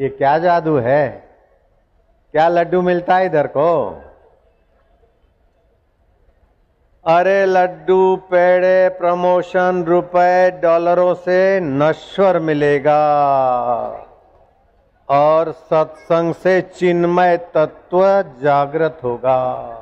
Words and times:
ये 0.00 0.08
क्या 0.08 0.38
जादू 0.38 0.78
है? 0.78 1.08
क्या 2.32 2.48
लड्डू 2.48 2.82
मिलता 2.82 3.16
है 3.16 3.26
इधर 3.26 3.46
को? 3.46 4.02
अरे 7.06 7.46
लड्डू 7.46 8.16
पेड़े 8.16 8.88
प्रमोशन 8.88 9.84
रुपए 9.84 10.50
डॉलरों 10.50 11.14
से 11.14 11.60
नश्वर 11.60 12.38
मिलेगा। 12.38 13.02
और 15.08 15.52
सत्संग 15.52 16.34
से 16.34 16.60
चिन्मय 16.60 17.36
तत्व 17.36 18.22
जागृत 18.42 18.98
होगा। 19.04 19.78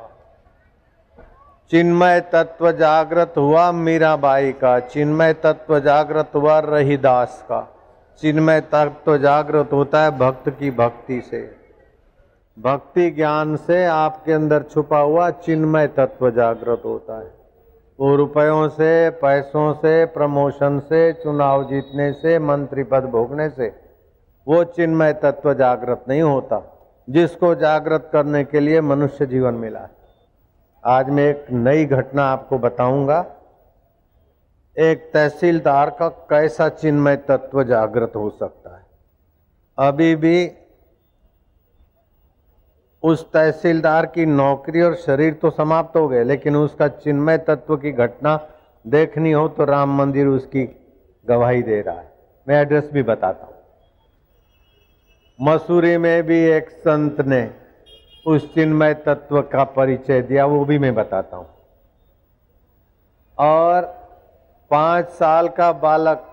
चिन्मय 1.71 2.19
तत्व 2.19 2.71
जागृत 2.71 3.33
हुआ 3.37 3.71
मीराबाई 3.71 4.51
का, 4.51 4.79
चिन्मय 4.79 5.33
तत्व 5.33 5.79
जागृत 5.79 6.31
हुआ 6.35 6.59
रहीदास 6.59 7.45
का। 7.49 7.80
चिन्मय 8.21 8.61
तत्व 8.61 9.17
जागृत 9.17 9.69
होता 9.73 10.03
है 10.03 10.17
भक्त 10.17 10.49
की 10.49 10.71
भक्ति 10.71 11.21
से। 11.21 11.55
भक्ति 12.59 13.11
ज्ञान 13.11 13.55
से 13.55 13.85
आपके 13.85 14.33
अंदर 14.33 14.63
छुपा 14.63 14.99
हुआ 14.99 15.29
चिन्मय 15.29 15.87
तत्व 15.87 16.29
जागृत 16.31 16.81
होता 16.85 17.19
है। 17.19 17.31
वो 17.99 18.15
रुपयों 18.15 18.69
से, 18.69 19.09
पैसों 19.09 19.73
से, 19.73 20.05
प्रमोशन 20.05 20.79
से, 20.79 21.13
चुनाव 21.13 21.63
जीतने 21.63 22.13
से, 22.13 22.39
मंत्री 22.39 22.83
पद 22.83 23.03
भोगने 23.03 23.49
से 23.49 23.73
वो 24.47 24.63
चिन्मय 24.63 25.13
तत्व 25.13 25.53
जागृत 25.53 26.03
नहीं 26.09 26.21
होता, 26.21 26.61
जिसको 27.09 27.55
जागृत 27.55 28.09
करने 28.13 28.43
के 28.43 28.59
लिए 28.59 28.81
मनुष्य 28.81 29.25
जीवन 29.25 29.53
मिला 29.53 29.79
है। 29.79 29.89
आज 30.85 31.09
मैं 31.09 31.29
एक 31.29 31.45
नई 31.51 31.85
घटना 31.85 32.23
आपको 32.23 32.57
बताऊँगा। 32.59 33.25
एक 34.81 35.09
तहसीलदार 35.13 35.89
का 35.89 36.07
कैसा 36.29 36.67
चिन्मय 36.69 37.15
तत्व 37.27 37.63
जागृत 37.63 38.13
हो 38.15 38.29
सकता 38.29 38.75
है? 38.77 38.83
अभी 39.77 40.15
भी 40.15 40.51
उस 43.03 43.23
तहसीलदार 43.33 44.05
की 44.05 44.25
नौकरी 44.25 44.81
और 44.81 44.95
शरीर 44.95 45.33
तो 45.33 45.49
समाप्त 45.49 45.97
हो 45.97 46.07
गए, 46.07 46.23
लेकिन 46.23 46.55
उसका 46.55 46.87
चिन्मय 46.87 47.37
तत्व 47.37 47.77
की 47.77 47.91
घटना 47.91 48.35
देखनी 48.85 49.31
हो 49.31 49.47
तो 49.47 49.65
राम 49.65 49.97
मंदिर 49.97 50.27
उसकी 50.27 50.63
गवाही 51.25 51.63
दे 51.63 51.81
रहा 51.81 51.95
है। 51.95 52.11
मैं 52.47 52.61
एड्रेस 52.61 52.89
भी 52.93 53.03
बताता 53.03 53.45
हूँ। 53.45 53.55
मसूरी 55.39 55.97
में 55.97 56.23
भी 56.23 56.43
एक 56.45 56.69
संत 56.69 57.21
ने 57.21 57.49
उस 58.25 58.53
चिन्मय 58.53 58.93
तत्व 59.05 59.41
का 59.43 59.63
परिचय 59.63 60.21
दिया, 60.21 60.45
वो 60.45 60.65
भी 60.65 60.79
मैं 60.79 60.93
बताता 60.95 61.37
हूँ। 61.37 61.49
और 63.37 64.00
पाँच 64.71 65.09
साल 65.09 65.47
का 65.47 65.71
बालक। 65.71 66.27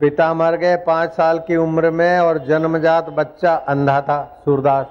पिता 0.00 0.32
मर 0.34 0.56
गए 0.56 0.76
पाँच 0.76 1.12
साल 1.12 1.38
की 1.38 1.56
उम्र 1.56 1.90
में 1.90 2.18
और 2.20 2.38
जन्मजात 2.38 3.08
बच्चा 3.10 3.54
अंधा 3.68 4.00
था, 4.00 4.22
सूरदास। 4.44 4.86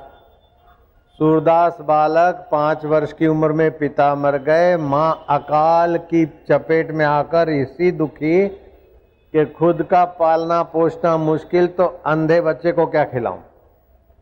सूरदास 1.20 1.78
बालक 1.82 2.48
पाँच 2.52 2.86
वर्ष 2.86 3.14
की 3.14 3.28
उम्र 3.28 3.52
में 3.52 3.78
पिता 3.78 4.14
मर 4.16 4.38
गए। 4.44 4.76
माँ 4.78 5.26
अकाल 5.30 5.98
की 5.98 6.26
चपेट 6.52 6.92
में 6.92 7.06
आकर 7.06 7.50
इसी 7.50 7.92
दुखी 7.94 8.48
कि 8.48 9.46
खुद 9.54 9.84
का 9.84 10.04
पालना 10.20 10.62
पोषना 10.64 11.16
मुश्किल 11.18 11.68
तो 11.68 11.86
अंधे 12.06 12.40
बच्चे 12.42 12.72
को 12.72 12.86
क्या 12.86 13.04
खिलाऊं? 13.06 13.40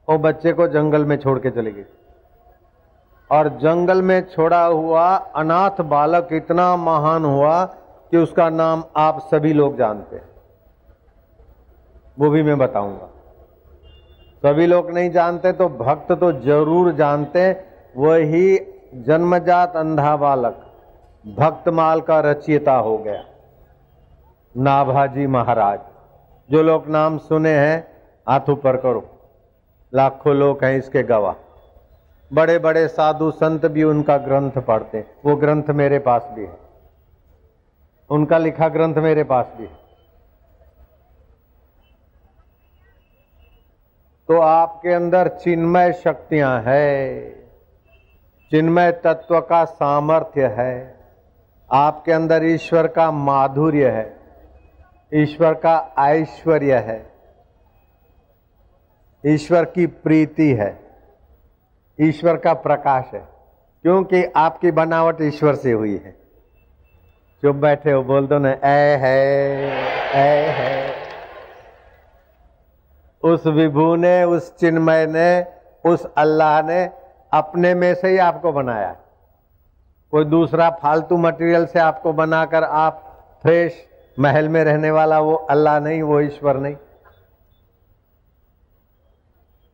वो 0.08 0.18
बच्चे 0.20 0.54
को 0.54 0.68
जंगल 0.68 1.06
में 1.06 1.18
छोड़ 1.18 1.38
के 1.40 1.50
चली 1.52 1.72
गई 1.72 1.84
और 3.30 3.48
जंगल 3.60 4.02
में 4.02 4.22
छोड़ा 4.30 4.64
हुआ 4.66 5.06
अनाथ 5.36 5.82
बालक 5.88 6.30
इतना 6.34 6.76
महान 6.78 7.26
हुआ 7.26 7.64
कि 8.12 8.18
उसका 8.18 8.50
नाम 8.52 8.84
आप 8.98 9.20
सभी 9.32 9.54
लोग 9.54 9.78
जानते 9.78 10.16
हैं। 10.16 10.30
वो 12.18 12.30
भी 12.30 12.44
मैं 12.44 12.58
बताऊँगा। 12.58 13.10
सभी 14.44 14.66
लोग 14.66 14.92
नहीं 14.92 15.10
जानते 15.12 15.52
तो 15.54 15.68
भक्त 15.70 16.12
तो 16.12 16.32
ज़रूर 16.42 16.92
जानते, 16.94 17.52
वही 17.96 18.58
जन्मजात 18.98 19.76
अंधा 19.76 20.16
बालक 20.18 20.62
भक्तमाल 21.26 22.02
का 22.02 22.20
रचयिता 22.22 22.76
हो 22.76 22.98
गया। 22.98 23.24
नाभाजी 24.56 25.26
महाराज, 25.28 25.80
जो 26.50 26.62
लोग 26.62 26.88
नाम 26.90 27.18
सुने 27.20 27.50
हैं, 27.52 27.88
हाथ 28.28 28.50
ऊपर 28.50 28.78
करो। 28.78 29.04
लाखों 29.94 30.36
लोग 30.36 30.64
हैं 30.64 30.78
इसके 30.78 31.04
गवाह। 31.06 31.34
बड़े 32.34 32.60
बड़े 32.60 32.88
साधु 32.88 33.32
संत 33.32 33.66
भी 33.66 33.84
उनका 33.84 34.18
ग्रंथ 34.18 34.52
पढ़ते 34.52 35.06
वो 35.26 35.36
ग्रंथ 35.36 35.64
मेरे 35.64 36.00
पास 36.00 36.30
भी 36.34 36.46
है। 36.46 36.58
उनका 38.10 38.38
लिखा 38.38 38.68
ग्रंथ 38.68 38.96
मेरे 38.96 39.24
पास 39.24 39.54
भी 39.58 39.64
है। 39.64 39.86
तो 44.28 44.40
आपके 44.40 44.94
अंदर 44.94 45.28
चिन्मय 45.28 45.94
शक्तियाँ 45.94 46.62
है। 46.62 47.30
चिन्मय 48.52 48.92
तत्व 48.92 49.42
का 49.42 49.66
सामर्थ्य 49.66 50.48
है। 50.48 51.00
आपके 51.72 52.12
अंदर 52.12 52.44
ईश्वर 52.44 52.88
का 52.88 53.12
माधुर्य 53.12 53.90
है। 53.90 54.18
ईश्वर 55.14 55.54
का 55.54 55.94
ऐश्वर्य 56.00 56.78
है। 56.78 57.12
ईश्वर 59.26 59.66
की 59.66 59.86
प्रीति 59.88 60.54
है। 60.54 60.85
ईश्वर 62.00 62.38
का 62.38 62.54
प्रकाश 62.56 63.14
है, 63.14 63.20
क्योंकि 63.86 64.24
आपकी 64.36 64.72
बनावट 64.72 65.22
ईश्वर 65.22 65.56
से 65.56 65.72
हुई 65.72 65.96
है। 65.96 66.12
चुप 67.44 67.56
बैठे 67.56 67.92
हो, 67.92 68.02
बोल 68.04 68.28
दो 68.28 68.38
ना 68.40 68.52
ए 68.52 68.98
है 68.98 69.18
ए 70.16 70.48
है। 70.50 70.94
उस 73.24 73.48
विभू 73.48 73.96
ने, 73.96 74.24
उस 74.24 74.56
चिन्मय 74.58 75.06
ने, 75.06 75.46
उस 75.86 76.06
अल्लाह 76.18 76.62
ने 76.62 76.84
अपने 77.34 77.74
में 77.76 77.94
से 77.96 78.10
ही 78.10 78.18
आपको 78.18 78.52
बनाया। 78.52 78.96
कोई 80.14 80.26
दूसरा 80.26 80.70
फालतू 80.82 81.18
मटेरियल 81.18 81.66
से 81.66 81.80
आपको 81.80 82.14
बनाकर 82.14 82.64
आप 82.64 83.02
फ्रेश 83.44 83.84
महल 84.18 84.50
में 84.50 84.64
रहने 84.64 84.92
वाला 84.92 85.20
वो 85.20 85.34
अल्लाह 85.34 85.80
नहीं, 85.80 86.02
वो 86.02 86.20
ईश्वर 86.22 86.58
नहीं। 86.58 86.76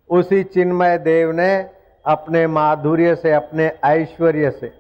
उसी 0.10 0.44
चिन्मय 0.44 0.98
देव 0.98 1.32
ने 1.32 1.81
अपने 2.06 2.48
माधुर्य 2.48 3.16
से, 3.16 3.32
अपने 3.32 3.66
ऐश्वर्य 3.86 4.52
से, 4.52 4.74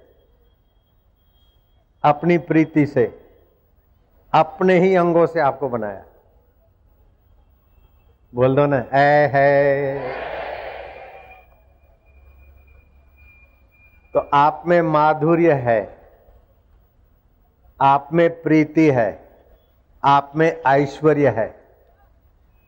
अपनी 2.03 2.37
प्रीति 2.37 2.85
से, 2.85 3.05
अपने 4.33 4.79
ही 4.79 4.95
अंगों 4.95 5.25
से 5.25 5.39
आपको 5.39 5.69
बनाया। 5.69 6.03
बोल 8.35 8.55
दो 8.55 8.65
ना 8.65 8.85
है 8.93 9.27
है। 9.27 9.99
तो 14.13 14.19
आप 14.33 14.63
में 14.67 14.81
माधुर्य 14.81 15.53
है, 15.53 15.97
आप 17.81 18.09
में 18.13 18.29
प्रीति 18.41 18.89
है, 18.91 19.29
आप 20.03 20.31
में 20.35 20.61
ऐश्वर्य 20.67 21.29
है। 21.29 21.53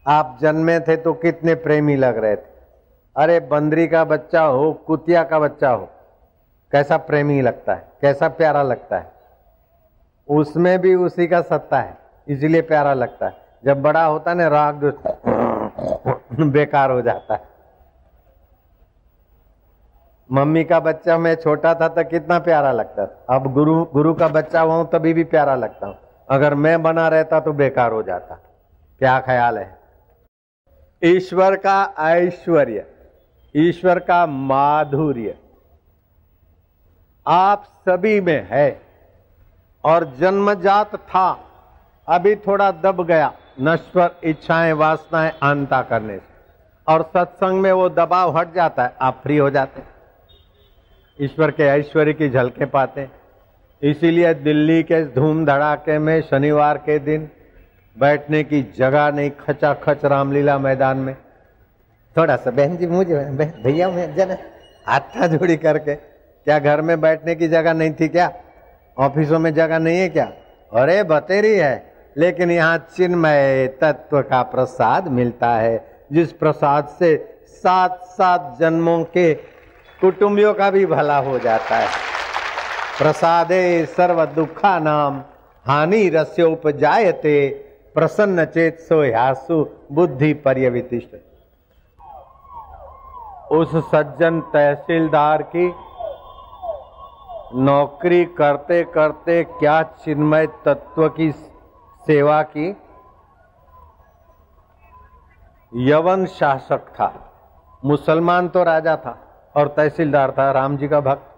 आप 0.08 0.38
जन्मे 0.41 0.80
थे 0.80 0.96
तो 0.97 1.14
कितने 1.14 1.56
प्रेमी 1.56 1.96
लग 1.96 2.18
रहे 2.18 2.35
थे। 2.35 2.53
अरे 3.16 3.40
बंदरी 3.40 3.88
का 3.88 4.03
बच्चा 4.03 4.41
हो, 4.41 4.72
कुतिया 4.88 5.24
का 5.24 5.40
बच्चा 5.40 5.69
हो, 5.69 5.90
कैसा 6.72 6.97
प्रेमी 7.00 7.41
लगता 7.41 7.74
है, 7.74 7.88
कैसा 8.01 8.28
प्यारा 8.29 8.62
लगता 8.63 8.97
है? 8.97 9.12
उसमें 10.29 10.79
भी 10.79 10.94
उसी 10.96 11.28
का 11.28 11.41
सत्ता 11.41 11.79
है, 11.79 11.97
इसलिए 12.28 12.62
प्यारा 12.62 12.94
लगता 12.94 13.28
है। 13.28 13.41
जब 13.63 13.81
बड़ा 13.81 14.03
होता 14.06 14.31
है 14.31 14.38
ना, 14.38 14.47
राग 14.47 14.84
बेकार 16.44 16.91
हो 16.91 17.02
जाता 17.02 17.34
है। 17.34 17.52
मम्मी 20.29 20.63
का 20.63 20.79
बच्चा 20.79 21.18
मैं 21.18 21.35
छोटा 21.35 21.73
था 21.75 21.88
तो 21.88 22.03
कितना 22.03 22.40
प्यारा 22.40 22.72
लगता 22.72 23.06
था। 23.06 23.35
अब 23.35 23.52
गुरु 23.53 23.84
गुरु 23.85 24.13
का 24.13 24.28
बच्चा 24.28 24.62
हूँ, 24.62 24.90
तभी 24.94 25.13
भी 25.13 25.23
प्यारा 25.25 25.56
लगता 25.56 25.88
हूँ। 25.88 25.96
अगर 26.28 26.56
मैं 26.56 26.81
बना 26.84 27.07
रहता 27.07 27.40
तो 27.40 27.53
बेकार 27.53 27.91
हो 27.91 28.02
जाता। 28.03 28.35
क्या 29.02 29.19
ख्याल 29.19 29.57
है? 29.57 29.78
ईश्वर 31.02 31.55
का 31.55 31.93
ऐश्वर्य। 31.99 32.85
ईश्वर 33.55 34.00
का 34.00 34.26
माधुर्य 34.26 35.35
आप 37.28 37.64
सभी 37.90 38.22
में 38.22 38.47
है 38.52 38.82
और 39.84 40.03
जन्मजात 40.20 40.96
था, 40.96 41.29
अभी 42.08 42.35
थोड़ा 42.35 42.72
दब 42.72 43.03
गया, 43.03 43.32
नश्वर, 43.61 44.16
इच्छाएँ, 44.23 44.73
वासनाएँ 44.73 45.32
अंता 45.44 45.82
करने 45.82 46.17
से। 46.17 46.34
और 46.88 47.02
सत्संग 47.03 47.61
में 47.61 47.72
वो 47.72 47.90
दबाव 47.90 48.38
हट 48.38 48.53
जाता 48.53 48.84
है, 48.84 48.96
आप 49.02 49.20
फ्री 49.23 49.38
हो 49.38 49.50
जाते 49.50 49.82
हैं। 49.82 49.88
ईश्वर 51.20 51.52
के 51.52 51.64
ऐश्वर्य 51.64 52.14
की 52.14 52.29
झलके 52.29 52.66
पाते 52.66 53.09
इसीलिए 53.82 54.34
दिल्ली 54.34 54.84
के 54.84 55.03
धूम 55.05 55.46
धड़ाके 55.46 55.97
में 56.00 56.22
शनिवार 56.22 56.78
के 56.78 57.00
दिन 57.00 57.29
बैठने 57.97 58.44
की 58.44 58.61
जगह 58.78 59.11
नहीं 59.11 59.32
खचा 59.32 59.73
खच 59.73 60.05
रामलीला 60.05 60.58
मैदान 60.58 60.97
में। 60.97 61.16
थोड़ा 62.18 62.36
सा, 62.36 62.52
बहन 62.52 62.78
जी, 62.78 62.88
मुझे 62.88 63.16
भैया 63.64 63.90
जन 64.08 64.38
हाथा 64.88 65.28
जोड़ी 65.28 65.58
करके, 65.58 65.96
क्या 65.96 66.60
घर 66.60 66.82
में 66.82 67.02
बैठने 67.02 67.36
की 67.36 67.48
जगह 67.48 67.74
नहीं 67.74 67.94
थी 67.94 68.08
क्या? 68.08 68.32
ऑफिसों 68.98 69.40
में 69.40 69.54
जगह 69.54 69.80
नहीं 69.80 70.00
है 70.00 70.10
क्या? 70.10 70.32
अरे, 70.74 71.04
बतेरी 71.04 71.56
है, 71.58 71.94
लेकिन 72.18 72.52
यहाँ 72.52 72.78
चिन्मय 72.98 73.68
तत्व 73.82 74.22
का 74.22 74.42
प्रसाद 74.44 75.08
मिलता 75.08 75.50
है, 75.50 76.06
जिस 76.12 76.32
प्रसाद 76.32 76.88
से 77.00 77.38
सात 77.48 78.02
सात 78.06 78.58
जन्मों 78.60 79.04
के 79.04 79.34
कुटुंबियों 80.02 80.54
का 80.54 80.70
भी 80.72 80.86
भला 80.86 81.18
हो 81.18 81.40
जाता 81.40 81.76
है। 81.76 81.88
प्रसादे 83.00 83.86
सर्व 83.86 84.26
दुखा 84.26 84.80
नाम, 84.80 85.24
हानि 85.66 86.10
रस्य 86.10 86.44
उपजायते 86.44 87.50
प्रसन्न 87.94 88.46
चेत 88.46 88.80
सो 88.80 89.04
ह्यासु 89.04 89.70
बुद्धि 89.92 90.34
पर्यवितिष्ठ। 90.34 91.16
उस 93.53 93.76
सज्जन 93.85 94.40
तहसीलदार 94.53 95.41
की 95.55 95.66
नौकरी 97.55 98.23
करते 98.38 98.84
करते 98.84 99.44
क्या 99.44 99.82
चिन्मय 99.84 100.47
तत्व 100.66 101.08
की 101.09 101.32
सेवा 102.03 102.41
की? 102.44 102.70
यवन 105.72 106.26
शासक 106.26 106.88
था, 106.90 107.11
मुसलमान 107.84 108.47
तो 108.50 108.64
राजा 108.64 108.96
था 108.96 109.17
और 109.55 109.67
तहसीलदार 109.67 110.32
था, 110.32 110.52
राम 110.52 110.78
जी 110.78 110.88
का 110.88 111.00
भक्त। 111.02 111.29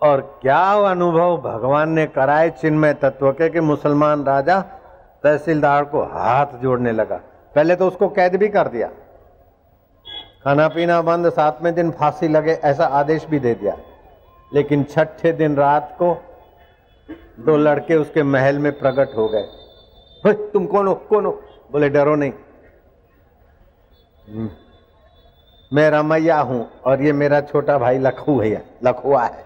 और 0.00 0.20
क्या 0.42 0.64
अनुभव 0.90 1.36
भगवान 1.42 1.90
ने 1.90 2.06
कराए 2.06 2.50
चिन्मय 2.50 2.94
तत्व 2.94 3.30
के 3.32 3.48
कि 3.50 3.60
मुसलमान 3.60 4.24
राजा 4.24 4.60
तहसीलदार 5.24 5.84
को 5.84 6.02
हाथ 6.04 6.58
जोड़ने 6.58 6.92
लगा? 6.92 7.20
पहले 7.54 7.76
तो 7.76 7.86
उसको 7.86 8.08
कैद 8.08 8.36
भी 8.36 8.48
कर 8.48 8.68
दिया। 8.68 8.88
खाना 10.44 10.68
पीना 10.68 11.02
बंद, 11.02 11.30
सातवें 11.30 11.74
दिन 11.74 11.90
फांसी 11.90 12.28
लगे, 12.28 12.52
ऐसा 12.52 12.84
आदेश 12.84 13.24
भी 13.24 13.38
दे 13.38 13.54
दिया। 13.54 13.76
लेकिन 14.54 14.84
छठे 14.84 15.32
दिन 15.32 15.56
रात 15.56 15.96
को 16.02 16.22
दो 17.40 17.56
लड़के 17.56 17.94
उसके 17.94 18.22
महल 18.22 18.58
में 18.58 18.78
प्रकट 18.78 19.16
हो 19.16 19.28
गए। 19.28 19.48
तुम 20.26 20.66
कौन 20.66 20.86
हो? 20.86 20.94
कौन 20.94 21.26
हो? 21.26 21.42
बोले, 21.72 21.88
डरो 21.88 22.14
नहीं। 22.14 22.32
हम्म। 24.28 24.50
मैं 25.72 25.90
रमैया 25.90 26.40
हूँ 26.40 26.70
और 26.86 27.02
ये 27.02 27.12
मेरा 27.12 27.40
छोटा 27.40 27.78
भाई 27.78 27.98
लखू 27.98 28.38
भैया, 28.38 28.60
लखुआ 28.84 29.24
है। 29.24 29.44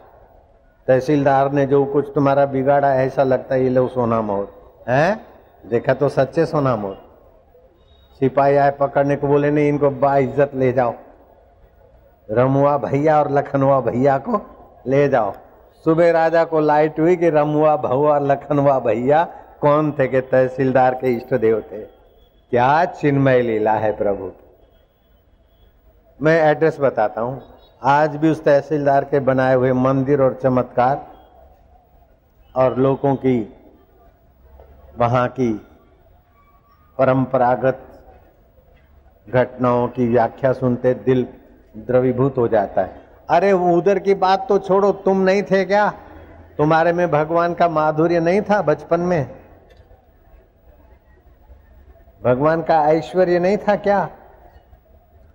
तहसीलदार 0.86 1.52
ने 1.52 1.66
जो 1.66 1.84
कुछ 1.84 2.12
तुम्हारा 2.14 2.46
बिगाड़ा 2.46 2.88
है, 2.88 3.06
ऐसा 3.06 3.22
लगता 3.22 3.54
है 3.54 3.62
ये 3.62 3.70
लो 3.70 3.88
सोना 3.88 4.20
मोर 4.20 4.74
है? 4.88 5.20
देखा 5.66 5.94
तो 5.94 6.08
सच्चे 6.08 6.46
सोना 6.46 6.76
मोर 6.76 7.07
सिपाही 8.20 8.56
आए 8.56 8.70
पकड़ने 8.70 9.16
को 9.16 9.26
बोले, 9.26 9.50
नहीं, 9.50 9.68
इनको 9.68 9.90
बाइज्जत 9.90 10.50
ले 10.54 10.72
जाओ। 10.72 10.94
रमुआ 12.30 12.78
भैया 12.78 13.18
और 13.18 13.30
लखनवा 13.32 13.80
भैया 13.80 14.18
को 14.18 14.40
ले 14.86 15.08
जाओ। 15.08 15.32
सुबह 15.84 16.10
राजा 16.10 16.44
को 16.44 16.60
लाइट 16.60 17.00
हुई 17.00 17.16
कि 17.16 17.30
रमुआ 17.30 17.76
भहुआ 17.76 18.18
लखनवा 18.18 18.78
भैया 18.78 19.24
कौन 19.60 19.92
थे 19.92 20.08
के 20.08 20.20
तहसीलदार 20.20 20.94
के 20.94 21.14
इष्ट 21.14 21.34
देव 21.34 21.60
थे? 21.60 21.80
क्या 22.50 22.84
चिन्मय 22.84 23.42
लीला 23.42 23.72
है 23.72 23.96
प्रभु? 23.96 24.32
मैं 26.22 26.42
एड्रेस 26.42 26.80
बताता 26.80 27.20
हूँ। 27.20 27.42
आज 27.82 28.16
भी 28.16 28.30
उस 28.30 28.44
तहसीलदार 28.44 29.04
के 29.04 29.20
बनाए 29.20 29.54
हुए 29.54 29.72
मंदिर 29.72 30.22
और 30.22 30.40
चमत्कार 30.42 31.06
और 32.56 32.76
लोगों 32.76 33.14
की, 33.14 33.54
वहाँ 34.98 35.28
की 35.28 35.52
परंपरागत 36.98 37.97
घटनाओं 39.28 39.88
की 39.88 40.08
व्याख्या 40.08 40.52
सुनते 40.52 40.94
दिल 40.94 41.26
द्रवीभूत 41.76 42.38
हो 42.38 42.48
जाता 42.48 42.82
है। 42.82 43.00
अरे, 43.30 43.52
उधर 43.52 43.98
की 43.98 44.14
बात 44.14 44.46
तो 44.48 44.58
छोड़ो, 44.58 44.92
तुम 44.92 45.20
नहीं 45.20 45.42
थे 45.42 45.64
क्या? 45.64 45.92
तुम्हारे 46.58 46.92
में 46.92 47.10
भगवान 47.10 47.54
का 47.54 47.68
माधुर्य 47.68 48.20
नहीं 48.20 48.40
था 48.40 48.62
बचपन 48.62 49.00
में? 49.00 49.30
भगवान 52.24 52.62
का 52.62 52.82
ऐश्वर्य 52.90 53.38
नहीं 53.38 53.56
था 53.56 53.76
क्या? 53.76 54.08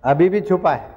अभी 0.04 0.28
भी 0.28 0.40
छुपा 0.40 0.72
है। 0.72 0.88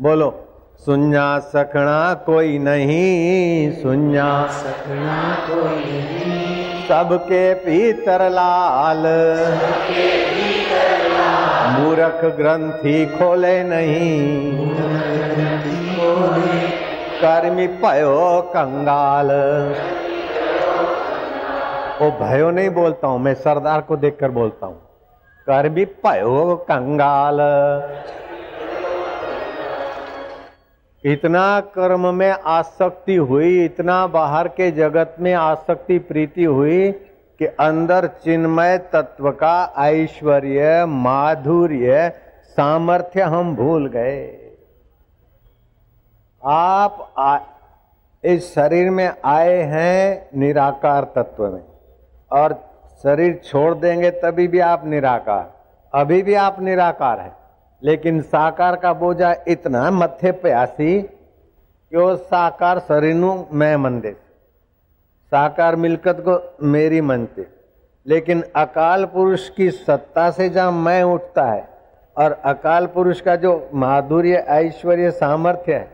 बोलो 0.00 0.42
सुन्या 0.84 1.38
सकना 1.38 2.14
कोई 2.14 2.58
नहीं 2.58 3.72
सुन्या 3.72 4.46
सकना 4.46 5.34
कोई 5.50 5.92
नहीं, 5.92 6.88
सबके 6.88 7.54
पीतर 7.54 8.30
लाल 8.30 9.02
लाल। 9.06 10.35
मूरख 11.68 12.24
ग्रंथि 12.36 13.06
खोले 13.06 13.62
नहीं। 13.64 14.68
कर्मी 17.20 17.66
पयो 17.66 18.40
कंगाल। 18.40 19.30
वो 22.00 22.10
भयो 22.20 22.50
नहीं 22.50 22.70
बोलता 22.70 23.08
हूँ, 23.08 23.18
मैं 23.20 23.34
सरदार 23.34 23.80
को 23.80 23.96
देखकर 23.96 24.30
बोलता 24.30 24.66
हूँ। 24.66 24.80
कर्मी 25.46 25.84
पयो 25.84 26.66
कंगाल। 26.70 27.40
इतना 31.04 31.60
कर्म 31.60 32.14
में 32.14 32.30
आसक्ति 32.30 33.16
हुई, 33.16 33.64
इतना 33.64 34.06
बाहर 34.06 34.48
के 34.48 34.70
जगत 34.70 35.16
में 35.20 35.32
आसक्ति, 35.34 35.98
प्रीति 35.98 36.44
हुई 36.44 36.92
कि 37.38 37.46
अंदर 37.46 38.06
चिन्मय 38.06 38.78
तत्व 38.78 39.30
का 39.30 39.72
ऐश्वर्य 39.78 40.86
माधुर्य 40.86 42.12
सामर्थ्य 42.44 43.22
हम 43.22 43.56
भूल 43.56 43.88
गए। 43.88 44.52
आप 46.44 47.14
आ, 47.18 47.38
इस 48.24 48.54
शरीर 48.54 48.90
में 48.90 49.14
आए 49.24 49.56
हैं 49.56 50.28
निराकार 50.34 51.04
तत्व 51.04 51.52
में। 51.52 51.64
और 52.32 52.70
शरीर 53.02 53.40
छोड़ 53.44 53.74
देंगे 53.74 54.10
तभी 54.10 54.48
भी 54.48 54.58
आप 54.58 54.86
निराकार। 54.86 55.52
अभी 55.94 56.22
भी 56.22 56.34
आप 56.34 56.60
निराकार 56.60 57.20
है। 57.20 57.32
लेकिन 57.82 58.20
साकार 58.20 58.76
का 58.76 58.92
बोझा 58.92 59.34
इतना 59.48 59.90
मथे 59.90 60.32
प्यासी 60.32 61.02
कि 61.90 61.96
वो 61.96 62.16
साकार 62.16 62.78
शरीर 62.78 63.14
में 63.52 64.00
दे 64.00 64.25
साकार 65.32 65.76
मिलकत 65.76 66.22
को 66.28 66.66
मेरी 66.66 67.00
मनते। 67.00 67.46
लेकिन 68.06 68.42
अकाल 68.56 69.04
पुरुष 69.04 69.48
की 69.50 69.70
सत्ता 69.70 70.30
से 70.30 70.48
जहाँ 70.48 70.72
मैं 70.72 71.02
उठता 71.04 71.44
है, 71.44 71.68
और 72.16 72.32
अकाल 72.44 72.86
पुरुष 72.86 73.20
का 73.20 73.36
जो 73.36 73.68
माधुर्य, 73.74 74.34
ऐश्वर्य, 74.34 75.10
सामर्थ्य 75.10 75.74
है, 75.74 75.88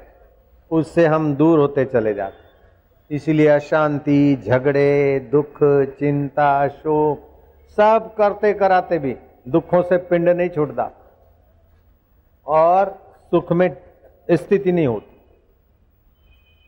उससे 0.71 1.07
हम 1.07 1.35
दूर 1.37 1.59
होते 1.59 1.85
चले 1.85 2.15
जाते 2.15 3.15
इसलिए 3.17 3.47
अशांति, 3.47 4.43
झगड़े, 4.47 5.19
दुख, 5.33 5.59
चिंता, 5.99 6.69
शोक, 6.69 7.29
सब 7.79 8.15
करते 8.15 8.53
कराते 8.55 8.99
भी 8.99 9.17
दुखों 9.49 9.83
से 9.83 9.97
पिंड 9.99 10.29
नहीं 10.29 10.49
छूटता, 10.49 10.91
और 12.47 12.99
सुख 13.33 13.53
में 13.53 13.77
स्थिति 14.29 14.73
नहीं 14.73 14.87
होती। 14.87 15.11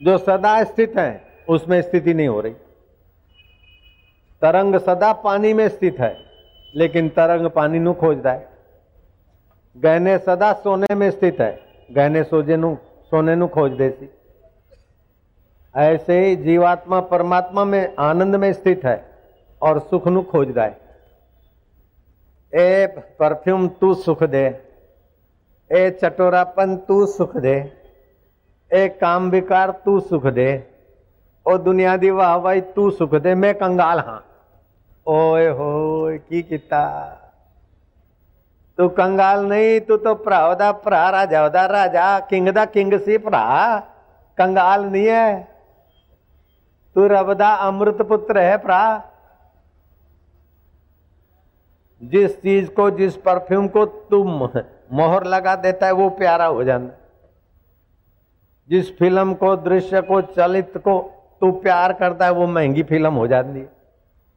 जो 0.01 0.17
सदा 0.19 0.63
स्थित 0.65 0.97
है 0.99 1.34
उसमें 1.49 1.81
स्थिति 1.83 2.15
नहीं 2.15 2.29
हो 2.29 2.41
रही। 2.41 2.53
तरंग 4.43 4.77
सदा 4.77 5.13
पानी 5.25 5.53
में 5.55 5.69
स्थित 5.69 6.01
है, 6.01 6.17
लेकिन 6.75 7.09
तरंग 7.09 7.47
पानी 7.51 7.79
नु 7.79 7.93
खोजता 7.95 8.33
है। 8.33 8.49
गहने 9.77 10.17
सदा 10.19 10.53
सोने 10.55 10.95
में 10.95 11.11
स्थित 11.11 11.41
है, 11.41 11.59
गहने 11.91 12.23
सोजे 12.25 12.57
नु, 12.57 12.77
सोने 13.11 13.35
नु 13.37 13.47
खोज 13.49 13.73
देती 13.73 14.09
ऐसे 15.75 16.19
ही 16.21 16.37
जीवात्मा 16.37 17.01
परमात्मा 17.03 17.65
में 17.65 17.95
आनंद 17.99 18.37
में 18.37 18.53
स्थित 18.53 18.85
है 18.85 18.97
और 19.63 19.79
सुख 19.81 20.07
नु 20.09 20.23
खोजता 20.23 20.65
है। 20.65 20.79
ए 22.53 22.87
परफ्यूम 23.19 23.67
तू 23.81 23.95
सुख 23.95 24.23
दे, 24.25 24.45
ए 25.71 25.91
चटोरापन 26.03 26.77
तू 26.89 27.07
सुख 27.07 27.37
दे, 27.37 27.57
ए 28.71 28.89
काम 29.01 29.31
विकार 29.31 29.71
तू 29.85 29.99
सुख 30.03 30.27
दे 30.29 30.47
ओ 31.47 31.59
दुनिया 31.59 31.97
दी 31.97 32.11
वाह 32.11 32.37
वाई 32.37 32.61
तू 32.61 32.91
सुख 32.91 33.15
दे, 33.15 33.35
मैं 33.35 33.55
कंगाल 33.55 33.99
हाँ। 34.01 34.25
ओए 35.07 35.49
हो 35.49 36.19
की 36.29 36.43
किता? 36.43 36.85
तू 38.79 38.89
कंगाल 38.89 39.47
नहीं, 39.47 39.81
तू 39.81 39.97
तो 39.97 40.15
भरा 40.15 40.73
भरा, 40.73 41.11
राजा 41.11 41.47
ओदा 41.47 41.67
राजा, 41.67 42.21
किंग 42.21 42.49
दा 42.49 42.65
किंग 42.65 42.95
सी 43.01 43.19
भरा। 43.19 43.79
कंगाल 44.39 44.85
नहीं 44.85 45.07
है। 45.07 45.49
तू 46.95 47.07
रब 47.07 47.35
दा 47.35 47.49
अमृत 47.49 48.03
पुत्र 48.03 48.39
है 48.39 48.57
भरा। 48.57 49.11
जिस 52.03 52.43
चीज़ 52.43 52.71
को, 52.71 52.91
जिस 52.91 53.17
परफ्यूम 53.17 53.69
को 53.69 53.87
तुम 53.87 54.51
मोहर 54.93 55.25
लगा 55.25 55.57
देता 55.57 55.87
है, 55.87 55.93
वो 55.93 56.11
प्यारा 56.11 56.47
हो 56.47 56.65
जाता 56.65 57.01
जिस 58.69 58.99
फ़िल्म 58.99 59.35
को, 59.35 59.57
दृश्य 59.57 60.01
को, 60.03 60.21
चलित 60.23 60.73
को 60.77 61.11
तू 61.41 61.51
प्यार 61.53 61.93
करता 61.93 62.25
है, 62.25 62.33
वो 62.33 62.47
महँगी 62.47 62.83
फ़िल्म 62.83 63.15
हो 63.15 63.27
जाती 63.27 63.59
है। 63.59 63.69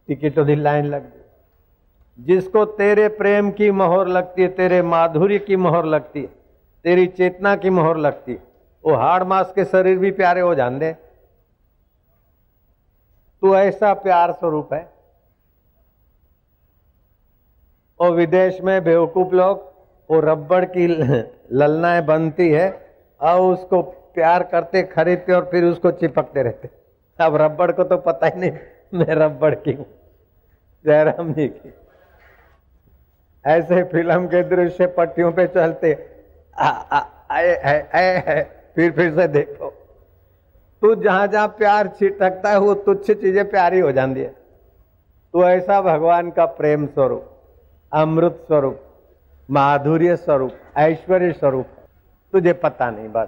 टिकटों 0.08 0.46
की 0.46 0.56
लाइन 0.56 0.86
लग 0.86 1.02
गई। 1.02 1.22
जिसको 2.20 2.66
तेरे 2.66 3.08
प्रेम 3.08 3.52
की 3.52 3.72
मोहर 3.72 4.08
लगती 4.08 4.42
है, 4.42 4.48
तेरे 4.48 4.82
माधुर्य 4.82 5.40
की 5.40 5.56
मोहर 5.56 5.86
लगती 5.86 6.22
है, 6.22 6.28
तेरी 6.84 7.08
चेतना 7.08 7.56
की 7.56 7.70
मोहर 7.70 7.98
लगती 7.98 8.32
है, 8.32 8.40
वो 8.86 8.96
हाड़ 8.96 9.24
मास 9.24 9.52
के 9.56 9.66
शरीर 9.66 9.98
भी 9.98 10.12
प्यारे 10.12 10.42
हो 10.42 10.56
जाते 10.56 10.94
तू 13.42 13.56
ऐसा 13.56 13.94
प्यार 13.94 14.32
स्वरूप 14.32 14.74
है। 14.74 14.90
और 18.00 18.12
विदेश 18.12 18.62
में 18.62 18.84
बेवकूफ़ 18.84 19.36
लोग, 19.36 19.74
वो 20.10 20.20
रबड़ 20.20 20.66
की 20.66 20.88
ललनाएँ 20.88 22.02
बनती 22.02 22.50
है, 22.50 22.96
और 23.22 23.54
उसको 23.54 23.82
प्यार 24.16 24.44
करते, 24.44 24.84
खरीदते 24.84 25.34
और 25.34 25.48
फिर 25.52 25.64
उसको 25.64 25.92
चिपकते 25.92 26.44
रहते 26.44 26.87
अब 27.20 27.36
रबड़ 27.36 27.72
को 27.72 27.84
तो 27.84 27.98
पता 27.98 28.28
ही 28.28 28.40
नहीं 28.40 28.52
मैं 28.94 29.16
रबड़ 29.16 29.54
की 29.56 29.72
हूँ। 29.74 29.86
जयराम 30.86 31.34
जी 31.34 31.48
की। 31.48 31.74
ऐसे 33.46 33.84
फ़िल्म 33.84 34.28
के 34.28 34.42
दृश्य 34.50 34.88
पट्टियों 34.88 35.32
पे 35.32 35.48
चलते 35.48 35.94
आ, 36.56 36.68
आ, 36.68 37.00
आए, 37.32 37.56
आए, 37.56 37.88
आए, 37.96 38.22
आए, 38.22 38.44
फिर 38.76 38.92
फिर 38.92 39.14
से 39.16 39.28
देखो। 39.28 39.70
तू 40.82 40.94
जहाँ 40.96 41.28
जहाँ 41.28 41.48
प्यार 41.48 41.88
छिटकता 41.90 42.50
है 42.50 42.60
वो 42.60 42.74
तुच्छ 42.76 43.12
चीज़ें 43.12 43.50
प्यारी 43.50 43.80
हो 43.80 43.92
जाती 43.92 44.22
है। 44.22 44.30
तो 45.34 45.48
ऐसा 45.50 45.82
भगवान 45.82 46.30
का 46.32 46.46
प्रेम 46.46 46.86
स्वरूप 46.88 47.30
अमृत 47.92 48.44
स्वरूप 48.48 48.82
माधुर्य 49.50 50.16
स्वरूप 50.16 50.54
ऐश्वर्य 50.78 51.32
स्वरूप 51.32 51.68
तुझे 52.34 52.54
पता 52.54 52.90
नहीं 52.92 53.10
बस। 53.10 53.28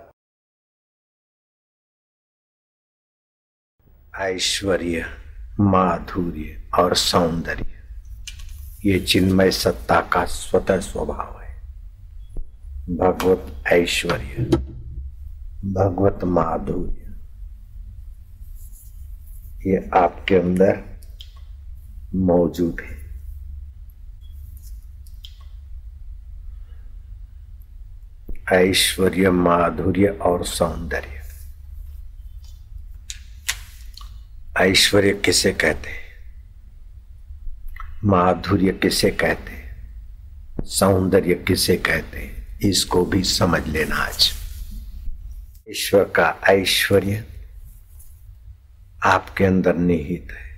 ऐश्वर्य, 4.20 5.06
माधुर्य 5.60 6.70
और 6.80 6.96
सौंदर्य। 6.96 7.66
ये 8.86 9.00
चिन्मय 9.00 9.52
सत्ता 9.52 10.02
का 10.02 10.26
स्वतः 10.26 10.80
स्वभाव 10.80 11.42
है। 11.44 11.62
भगवत 12.98 13.64
ऐश्वर्य, 13.68 14.46
भगवत 15.66 16.24
माधुर्य। 16.24 17.00
ये 19.70 19.90
आपके 19.94 20.36
अंदर 20.36 20.84
मौजूद 22.16 22.78
है। 22.82 23.00
ऐश्वर्य, 28.54 29.32
माधुर्य 29.32 30.08
और 30.08 30.46
सौंदर्य। 30.46 31.19
ऐश्वर्य 34.62 35.14
किसे 35.26 35.52
कहते 35.52 35.90
माधुर्य 38.04 38.72
किसे 38.72 39.12
कहते 39.12 39.60
सौंदर्य 40.66 41.34
किसे 41.34 41.78
कहते 41.78 42.32
इसको 42.70 43.06
भी 43.06 43.24
समझ 43.24 43.68
लेना 43.68 43.96
आज। 43.96 44.34
ईश्वर 45.70 46.04
का 46.04 46.42
ऐश्वर्य 46.50 47.26
आपके 49.06 49.46
अंदर 49.46 49.76
निहित 49.76 50.28
है। 50.32 50.50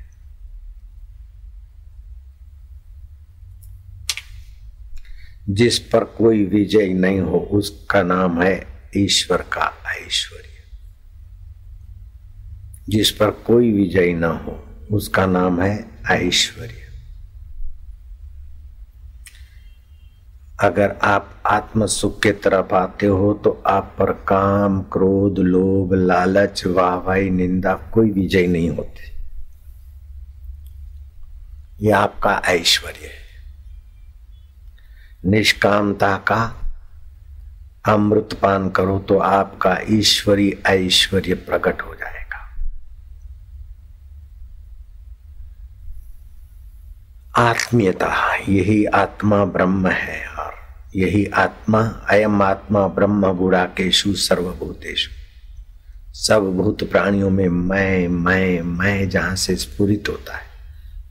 जिस 5.49 5.79
पर 5.79 6.03
कोई 6.03 6.45
विजय 6.45 6.93
नहीं 6.93 7.19
हो, 7.19 7.37
उसका 7.37 8.03
नाम 8.03 8.41
है 8.41 8.67
ईश्वर 8.97 9.37
का 9.37 9.73
ऐश्वर्य। 10.05 10.50
जिस 12.91 13.11
पर 13.11 13.29
कोई 13.31 13.71
विजय 13.71 14.13
ना 14.13 14.27
हो, 14.27 14.53
उसका 14.91 15.25
नाम 15.25 15.61
है 15.61 15.89
ऐश्वर्य। 16.11 16.79
अगर 20.59 20.95
आप 21.03 21.43
आत्म 21.45 21.85
सुख 21.85 22.21
के 22.21 22.31
तरफ़ 22.31 22.73
आते 22.73 23.05
हो 23.05 23.33
तो 23.33 23.51
आप 23.67 23.95
पर 23.99 24.11
काम, 24.11 24.81
क्रोध, 24.81 25.39
लोभ, 25.39 25.93
लालच, 25.93 26.65
वाहवाही, 26.65 27.29
निंदा, 27.29 27.73
कोई 27.93 28.11
विजय 28.11 28.47
नहीं 28.47 28.69
होती। 28.69 29.09
यह 31.87 31.97
आपका 31.97 32.41
ऐश्वर्य 32.45 33.05
है। 33.05 33.21
निष्कामता 35.31 36.15
का 36.17 36.41
अमृत 37.85 38.39
पान 38.41 38.69
करो 38.69 38.99
तो 38.99 39.17
आपका 39.17 39.77
ईश्वरी 39.89 40.53
ऐश्वर्य 40.67 41.33
प्रकट 41.33 41.81
हो 41.81 41.93
जाएगा 41.95 42.19
आत्मीयता, 47.37 48.35
यही 48.49 48.85
आत्मा 48.85 49.43
ब्रह्म 49.45 49.87
है 49.87 50.25
और 50.27 50.53
यही 50.95 51.25
आत्मा 51.25 51.79
अयम 52.09 52.41
आत्मा 52.41 52.87
ब्रह्म 52.87 53.31
गुड़ा 53.33 53.63
केशु 53.65 54.13
सर्वभूतेशु 54.13 55.11
सब 56.15 56.51
भूत 56.57 56.83
प्राणियों 56.83 57.29
में 57.29 57.47
मैं 57.47 58.07
मैं 58.07 58.61
मैं 58.61 59.09
जहाँ 59.09 59.35
से 59.35 59.55
स्फुरित 59.55 60.09
होता 60.09 60.35
है, 60.35 60.45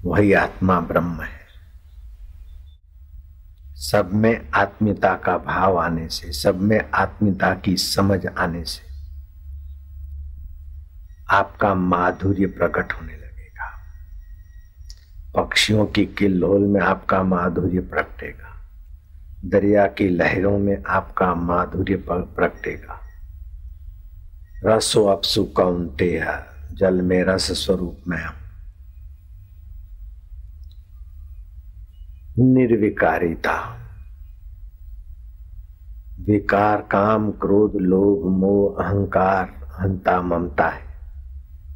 वही 0.04 0.32
आत्मा 0.32 0.80
ब्रह्म 0.80 1.22
है। 1.22 1.40
सब 3.80 4.10
में 4.14 4.50
आत्मीयता 4.54 5.14
का 5.14 5.36
भाव 5.38 5.78
आने 5.78 6.08
से, 6.08 6.32
सब 6.32 6.60
में 6.60 6.80
आत्मीयता 6.94 7.54
की 7.54 7.76
समझ 7.76 8.26
आने 8.26 8.64
से 8.64 8.88
आपका 11.30 11.74
माधुर्य 11.74 12.46
प्रकट 12.46 12.92
होने 12.92 13.19
पक्षियों 15.34 15.86
की 15.86 16.06
किल्लोल 16.06 16.60
में 16.60 16.80
आपका 16.80 17.22
माधुर्य 17.22 17.80
प्रकटेगा 17.80 18.56
दरिया 19.44 19.86
की 19.86 20.08
लहरों 20.08 20.58
में 20.58 20.82
आपका 20.84 21.34
माधुर्य 21.34 21.96
प्रकटेगा 22.10 23.00
रसो 24.64 25.06
अपसु 25.06 25.44
कौनते 25.44 26.24
जल 26.72 27.02
में 27.02 27.24
रस 27.24 27.64
स्वरूप 27.64 27.98
में 28.08 28.24
निर्विकारिता। 32.38 33.76
विकार, 36.20 36.80
काम, 36.80 37.30
क्रोध, 37.30 37.72
लोभ, 37.76 38.30
मोह, 38.30 38.84
अहंकार 38.84 39.70
हंता 39.80 40.22
ममता 40.22 40.68
है। 40.68 40.89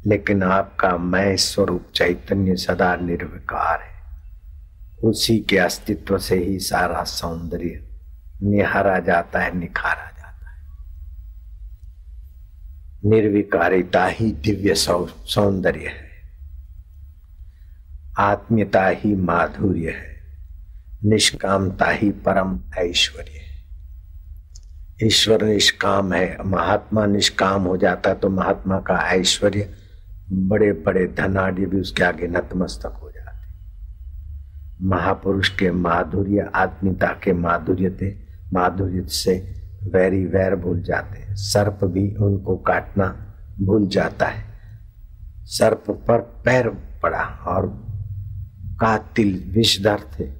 लेकिन 0.07 0.43
आपका 0.43 0.97
मैं 0.97 1.35
स्वरूप 1.35 1.85
चैतन्य 1.95 2.55
सदा 2.55 2.95
निर्विकार 2.95 3.81
है। 3.81 3.95
उसी 5.03 5.39
के 5.39 5.57
अस्तित्व 5.57 6.17
से 6.17 6.35
ही 6.35 6.59
सारा 6.59 7.03
सौंदर्य 7.03 7.89
निहारा 8.43 8.99
जाता 8.99 9.39
है, 9.39 9.57
निखारा 9.57 10.11
जाता 10.17 10.49
है। 10.51 10.67
निर्विकारिता 13.09 14.05
ही 14.05 14.31
दिव्य 14.31 14.73
सौंदर्य 14.75 15.87
है। 15.87 16.05
आत्मीयता 18.19 18.87
ही 18.87 19.15
माधुर्य 19.15 19.89
है। 19.89 20.15
निष्कामता 21.05 21.89
ही 21.89 22.09
परम 22.09 22.59
ऐश्वर्य 22.77 23.31
है। 23.31 23.45
ईश्वर 25.03 25.43
निष्काम 25.43 26.13
है, 26.13 26.37
महात्मा 26.45 27.05
निष्काम 27.05 27.61
हो 27.61 27.77
जाता 27.77 28.09
है 28.09 28.15
तो 28.15 28.29
महात्मा 28.29 28.79
का 28.79 29.11
ऐश्वर्य 29.11 29.84
बड़े 30.31 30.71
बड़े 30.71 31.07
धनाढ़ 31.07 31.53
भी 31.53 31.79
उसके 31.79 32.03
आगे 32.03 32.27
नतमस्तक 32.27 32.99
हो 33.03 33.11
जाते। 33.11 33.45
महापुरुष 34.85 35.49
के 35.49 35.71
माधुर्य 35.71 36.51
आत्मीयता 36.55 37.07
के 37.07 37.33
माधुर्य 37.33 37.89
थे 37.89 38.15
माधुर्य 38.53 39.05
से 39.07 39.55
वैरी 39.83 40.25
वैर 40.25 40.55
भूल 40.55 40.81
जाते 40.81 41.19
हैं। 41.19 41.35
सर्प 41.35 41.79
भी 41.83 42.15
उनको 42.15 42.57
काटना 42.57 43.35
भूल 43.61 43.87
जाता 43.87 44.25
है। 44.25 44.43
सर्प 45.43 45.83
पर 45.89 46.17
पैर 46.17 46.69
पड़ा 47.03 47.23
और 47.47 47.67
कातिल 48.79 49.51
विषधर 49.55 49.99
थे। 49.99 50.31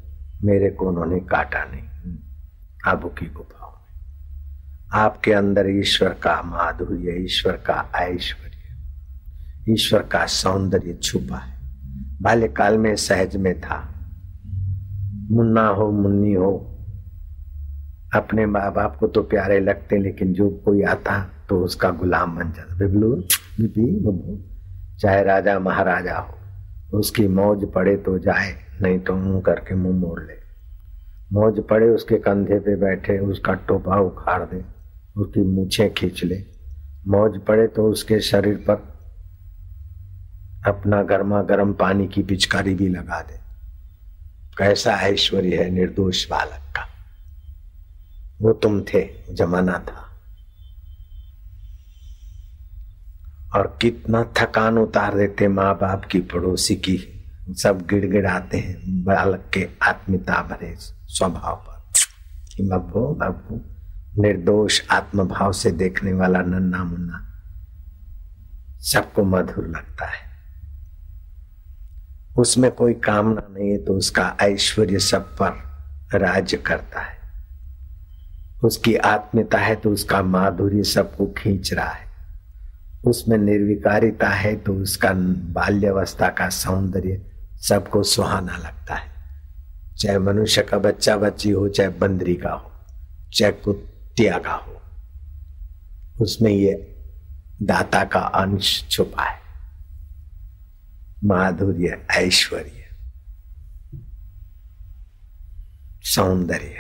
मेरे 0.43 0.69
को 0.69 0.87
उन्होंने 0.87 1.19
काटा 1.19 1.63
नहीं। 1.63 1.85
आबू 2.87 3.07
की 3.07 3.25
गुफाओं 3.25 3.71
में 3.71 4.05
आपके 4.93 5.33
अंदर 5.33 5.69
ईश्वर 5.69 6.09
का 6.09 6.41
माधुर्य, 6.41 7.23
ईश्वर 7.23 7.53
का 7.53 7.91
ऐश्वर्य। 7.95 8.44
ईश्वर 9.69 10.01
का 10.01 10.25
सौंदर्य 10.25 10.93
छुपा 10.93 11.37
है। 11.37 11.53
बाल्यकाल 12.21 12.77
में 12.77 12.95
सहज 12.95 13.35
में 13.35 13.59
था। 13.61 13.77
मुन्ना 15.31 15.67
हो, 15.67 15.91
मुन्नी 15.91 16.33
हो, 16.33 16.51
अपने 18.15 18.45
माँ 18.45 18.71
बाप 18.73 18.97
को 18.99 19.07
तो 19.07 19.21
प्यारे 19.23 19.59
लगते, 19.59 19.97
लेकिन 19.97 20.33
जो 20.33 20.49
कोई 20.65 20.81
आता 20.83 21.19
तो 21.49 21.59
उसका 21.63 21.89
गुलाम 21.91 22.35
बन 22.35 22.51
जाता। 22.51 22.75
बिबलू 22.75 23.11
बिपी 23.11 23.85
बब्बू 23.99 24.39
चाहे 24.99 25.23
राजा, 25.23 25.59
महाराजा 25.59 26.17
हो, 26.17 26.97
उसकी 26.99 27.27
मौज 27.27 27.65
पड़े 27.71 27.95
तो 27.97 28.17
जाए, 28.19 28.55
नहीं 28.81 28.99
तो 28.99 29.15
मुँह 29.15 29.41
करके 29.41 29.75
मुँह 29.75 29.95
मोड़ 29.97 30.19
ले। 30.19 30.39
मौज 31.33 31.59
पड़े, 31.67 31.89
उसके 31.89 32.17
कंधे 32.17 32.59
पे 32.59 32.75
बैठे, 32.75 33.17
उसका 33.19 33.53
टोपा 33.67 33.99
उखाड़ 33.99 34.41
दे, 34.43 34.63
उसकी 35.17 35.41
मूछें 35.41 35.93
खींच 35.93 36.23
ले। 36.23 36.43
मौज 37.07 37.39
पड़े 37.39 37.67
तो 37.67 37.89
उसके 37.91 38.19
शरीर 38.21 38.55
पर 38.69 38.94
अपना 40.67 41.03
गर्मा 41.03 41.41
गर्म 41.41 41.73
पानी 41.73 42.07
की 42.07 42.23
पिचकारी 42.23 42.75
भी 42.75 42.87
लगा 42.87 43.21
दे। 43.21 43.39
कैसा 44.57 44.91
ऐश्वर्य 44.91 45.55
है 45.55 45.69
निर्दोष 45.69 46.29
बालक 46.29 46.75
का। 46.75 46.87
वो 48.41 48.53
तुम 48.53 48.81
थे, 48.81 49.09
जमाना 49.33 49.79
था। 49.79 50.01
और 53.55 53.77
कितना 53.81 54.33
थकान 54.37 54.77
उतार 54.77 55.17
देते 55.17 55.47
माँ 55.47 55.75
बाप 55.75 56.05
की 56.05 56.19
पड़ोसी 56.19 56.75
की। 56.75 57.25
सब 57.49 57.87
गिड़गिड़ाते 57.89 58.57
हैं, 58.57 59.03
बालक 59.03 59.51
के 59.53 59.69
आत्मिता 59.83 60.41
भरे 60.41 60.75
स्वभाव 60.79 61.55
पर। 61.55 61.75
बब्बू 62.61 62.99
बब्बू 62.99 63.61
निर्दोष 64.21 64.81
आत्मभाव 64.91 65.51
से 65.51 65.71
देखने 65.71 66.13
वाला 66.13 66.39
नन्ना 66.39 66.83
मुन्ना 66.83 67.31
सबको 68.79 69.23
मधुर 69.23 69.67
लगता 69.67 70.05
है। 70.05 70.24
उसमें 72.35 72.71
कोई 72.71 72.93
कामना 72.93 73.47
नहीं 73.51 73.69
है 73.71 73.77
तो 73.77 73.93
उसका 73.93 74.35
ऐश्वर्य 74.41 74.99
सब 74.99 75.35
पर 75.41 76.19
राज्य 76.19 76.57
करता 76.57 77.01
है। 77.01 77.13
उसकी 78.63 78.95
आत्मीयता 78.95 79.57
है 79.57 79.75
तो 79.75 79.89
उसका 79.89 80.21
माधुर्य 80.21 80.83
सबको 80.83 81.25
खींच 81.37 81.73
रहा 81.73 81.89
है। 81.89 82.05
उसमें 83.05 83.37
निर्विकारिता 83.37 84.29
है 84.29 84.55
तो 84.55 84.73
उसका 84.73 85.11
बाल्यावस्था 85.53 86.29
का 86.29 86.49
सौंदर्य 86.49 87.21
सबको 87.61 88.03
सुहाना 88.03 88.57
लगता 88.57 88.95
है। 88.95 89.13
चाहे 89.97 90.17
मनुष्य 90.19 90.61
का 90.61 90.77
बच्चा 90.77 91.17
बच्ची 91.17 91.51
हो, 91.51 91.67
चाहे 91.69 91.89
बंदरी 91.89 92.35
का 92.35 92.49
हो, 92.49 92.71
चाहे 93.33 93.51
कुत्तिया 93.51 94.37
का 94.37 94.53
हो, 94.53 94.81
उसमें 96.21 96.51
ये 96.51 96.73
दाता 97.61 98.03
का 98.03 98.19
अंश 98.19 98.87
छुपा 98.89 99.23
है। 99.23 99.44
माधुर्य, 101.25 102.05
ऐश्वर्य, 102.11 102.85
सौंदर्य। 106.01 106.75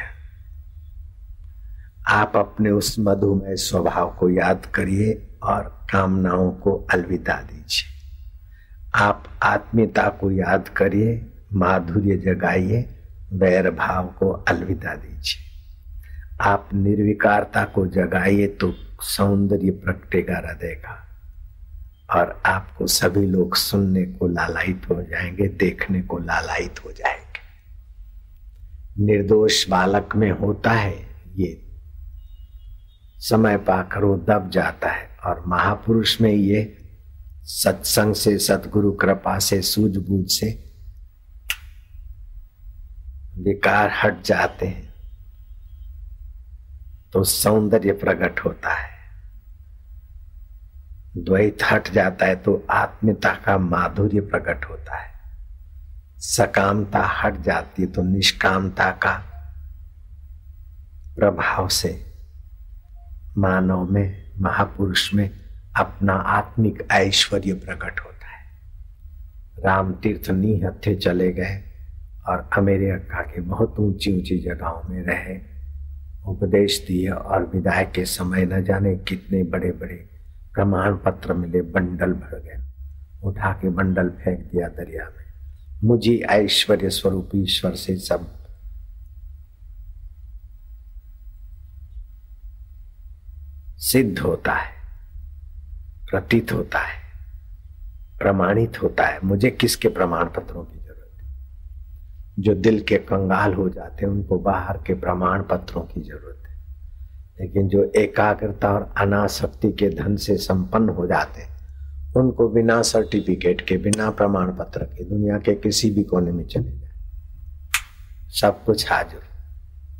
आप 2.07 2.35
अपने 2.35 2.69
उस 2.69 2.95
मधुमय 2.99 3.55
स्वभाव 3.55 4.17
को 4.19 4.29
याद 4.29 4.65
करिए 4.65 5.37
और 5.43 5.87
कामनाओं 5.91 6.51
को 6.51 6.87
अलविदा 6.93 7.33
दीजिए। 7.33 7.95
आप 8.95 9.23
आत्मीयता 9.43 10.09
को 10.09 10.31
याद 10.31 10.67
करिए, 10.67 11.31
माधुर्य 11.53 12.17
जगाइए, 12.17 12.99
वैर 13.33 13.71
भाव 13.71 14.05
को 14.07 14.29
अलविदा 14.29 14.95
दीजिए। 14.95 15.45
आप 16.41 16.69
निर्विकारता 16.73 17.63
को 17.63 17.87
जगाइए 17.87 18.47
तो 18.47 18.75
सौंदर्य 19.01 19.71
प्रकटेगा 19.71 20.37
हृदय 20.37 20.75
का। 20.75 21.04
और 22.13 22.41
आपको 22.45 22.87
सभी 22.87 23.25
लोग 23.25 23.55
सुनने 23.55 24.03
को 24.03 24.27
लालायित 24.27 24.81
हो 24.89 25.01
जाएँगे, 25.01 25.47
देखने 25.47 26.01
को 26.01 26.17
लालायित 26.17 26.85
हो 26.85 26.91
जाएँगे। 26.91 27.25
निर्दोष 29.05 29.69
बालक 29.69 30.09
में 30.15 30.31
होता 30.31 30.71
है 30.71 31.07
ये। 31.35 31.61
समय 33.17 33.57
पाकर 33.57 34.03
वो 34.03 34.17
दब 34.17 34.49
जाता 34.49 34.91
है 34.91 35.17
और 35.25 35.43
महापुरुष 35.47 36.21
में 36.21 36.33
ये 36.33 36.77
सत्संग 37.43 38.15
से, 38.15 38.37
सतगुरु 38.37 38.91
कृपा 38.91 39.39
से, 39.39 39.61
सूझबूझ 39.61 40.31
से 40.31 40.73
विकार 43.37 43.91
हट 44.03 44.23
जाते 44.23 44.65
हैं। 44.65 44.93
तो 47.13 47.23
सौंदर्य 47.23 47.91
प्रकट 47.91 48.39
होता 48.39 48.73
है। 48.73 48.94
द्वैत 51.17 51.57
हट 51.71 51.89
जाता 51.89 52.25
है 52.25 52.35
तो 52.35 52.65
आत्मीयता 52.69 53.33
का 53.45 53.57
माधुर्य 53.57 54.21
प्रकट 54.21 54.65
होता 54.65 54.95
है। 54.95 55.13
सकामता 56.19 57.01
हट 57.13 57.41
जाती 57.41 57.81
है 57.81 57.87
तो 57.87 58.01
निष्कामता 58.01 58.89
का 58.91 59.13
प्रभाव 61.15 61.67
से 61.67 61.89
मानव 63.37 63.91
में, 63.91 64.31
महापुरुष 64.39 65.13
में 65.13 65.29
अपना 65.77 66.13
आत्मिक 66.13 66.87
ऐश्वर्य 66.91 67.53
प्रकट 67.53 67.99
होता 67.99 68.27
है। 68.27 68.43
राम 69.65 69.93
तीर्थ 69.93 70.29
नी 70.29 70.59
हथे 70.59 70.95
चले 70.95 71.31
गए 71.33 71.61
और 72.27 72.49
अमेरिका 72.57 73.21
के 73.21 73.41
बहुत 73.41 73.79
ऊँची 73.79 74.17
ऊँची 74.17 74.37
जगहों 74.39 74.89
में 74.89 75.01
रहे। 75.03 75.37
उपदेश 76.27 76.85
दिए 76.87 77.09
और 77.09 77.43
विदाई 77.45 77.85
के 77.85 78.05
समय 78.05 78.45
न 78.45 78.63
जाने 78.63 78.95
कितने 78.95 79.43
बड़े 79.43 79.71
बड़े 79.71 80.14
प्रमाण 80.55 80.95
पत्र 80.95 81.33
मिले, 81.33 81.61
बंडल 81.61 82.13
भर 82.13 82.39
गया। 82.39 82.65
उठा 83.23 83.51
के 83.51 83.69
बंडल 83.69 84.09
फेंक 84.09 84.39
दिया 84.39 84.67
दरिया 84.67 85.05
में। 85.05 85.25
मुझे 85.83 86.15
ऐश्वर्य 86.15 86.89
स्वरूप, 86.89 87.29
ईश्वर 87.35 87.75
से 87.75 87.97
सब। 87.97 88.45
सिद्ध 93.77 94.19
होता 94.19 94.53
है, 94.53 94.71
प्रतीत 96.11 96.51
होता 96.51 96.79
है, 96.79 97.01
प्रमाणित 98.19 98.83
होता 98.83 99.03
है। 99.03 99.19
मुझे 99.23 99.49
किसके 99.49 99.87
प्रमाण 99.87 100.25
पत्रों 100.25 100.63
की 100.63 100.79
ज़रूरत 100.79 101.23
है? 101.23 101.35
जो 102.39 102.55
दिल 102.55 102.81
के 102.81 102.97
कंगाल 102.97 103.53
हो 103.53 103.69
जाते 103.69 104.05
हैं, 104.05 104.13
उनको 104.13 104.39
बाहर 104.39 104.77
के 104.77 104.93
प्रमाण 104.93 105.43
पत्रों 105.43 105.81
की 105.81 106.01
ज़रूरत 106.01 106.39
है। 106.39 106.44
लेकिन 107.41 107.67
जो 107.67 107.91
एकाग्रता 107.95 108.73
और 108.73 108.93
अनासक्ति 108.97 109.71
के 109.71 109.89
धन 109.89 110.15
से 110.15 110.37
संपन्न 110.37 110.89
हो 110.89 111.07
जाते 111.07 111.55
उनको 112.15 112.49
बिना 112.49 112.81
सर्टिफिकेट 112.81 113.61
के, 113.61 113.77
बिना 113.77 114.09
प्रमाण 114.09 114.47
पत्र 114.47 114.83
के, 114.83 115.03
दुनिया 115.03 115.37
के 115.37 115.55
किसी 115.55 115.91
भी 115.91 116.03
कोने 116.03 116.31
में 116.31 116.47
चले 116.47 116.71
जाए। 116.71 116.91
सब 118.29 118.63
कुछ 118.63 118.91
हाजिर। 118.91 119.19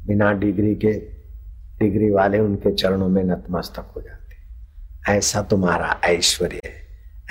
बिना 0.07 0.31
डिग्री 0.31 0.75
के, 0.75 0.91
डिग्री 1.79 2.11
वाले 2.11 2.39
उनके 2.39 2.73
चरणों 2.73 3.09
में 3.09 3.23
नतमस्तक 3.23 3.91
हो 3.95 4.01
जाते 4.01 4.25
ऐसा 5.11 5.41
तुम्हारा 5.41 6.01
ऐश्वर्य 6.03 6.61
है, 6.65 6.87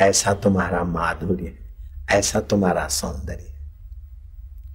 ऐसा 0.09 0.35
तुम्हारा 0.35 0.85
माधुर्य 0.85 1.45
है, 1.45 1.75
ऐसा 2.19 2.41
तुम्हारा 2.41 2.89
सौंदर्य 2.89 3.55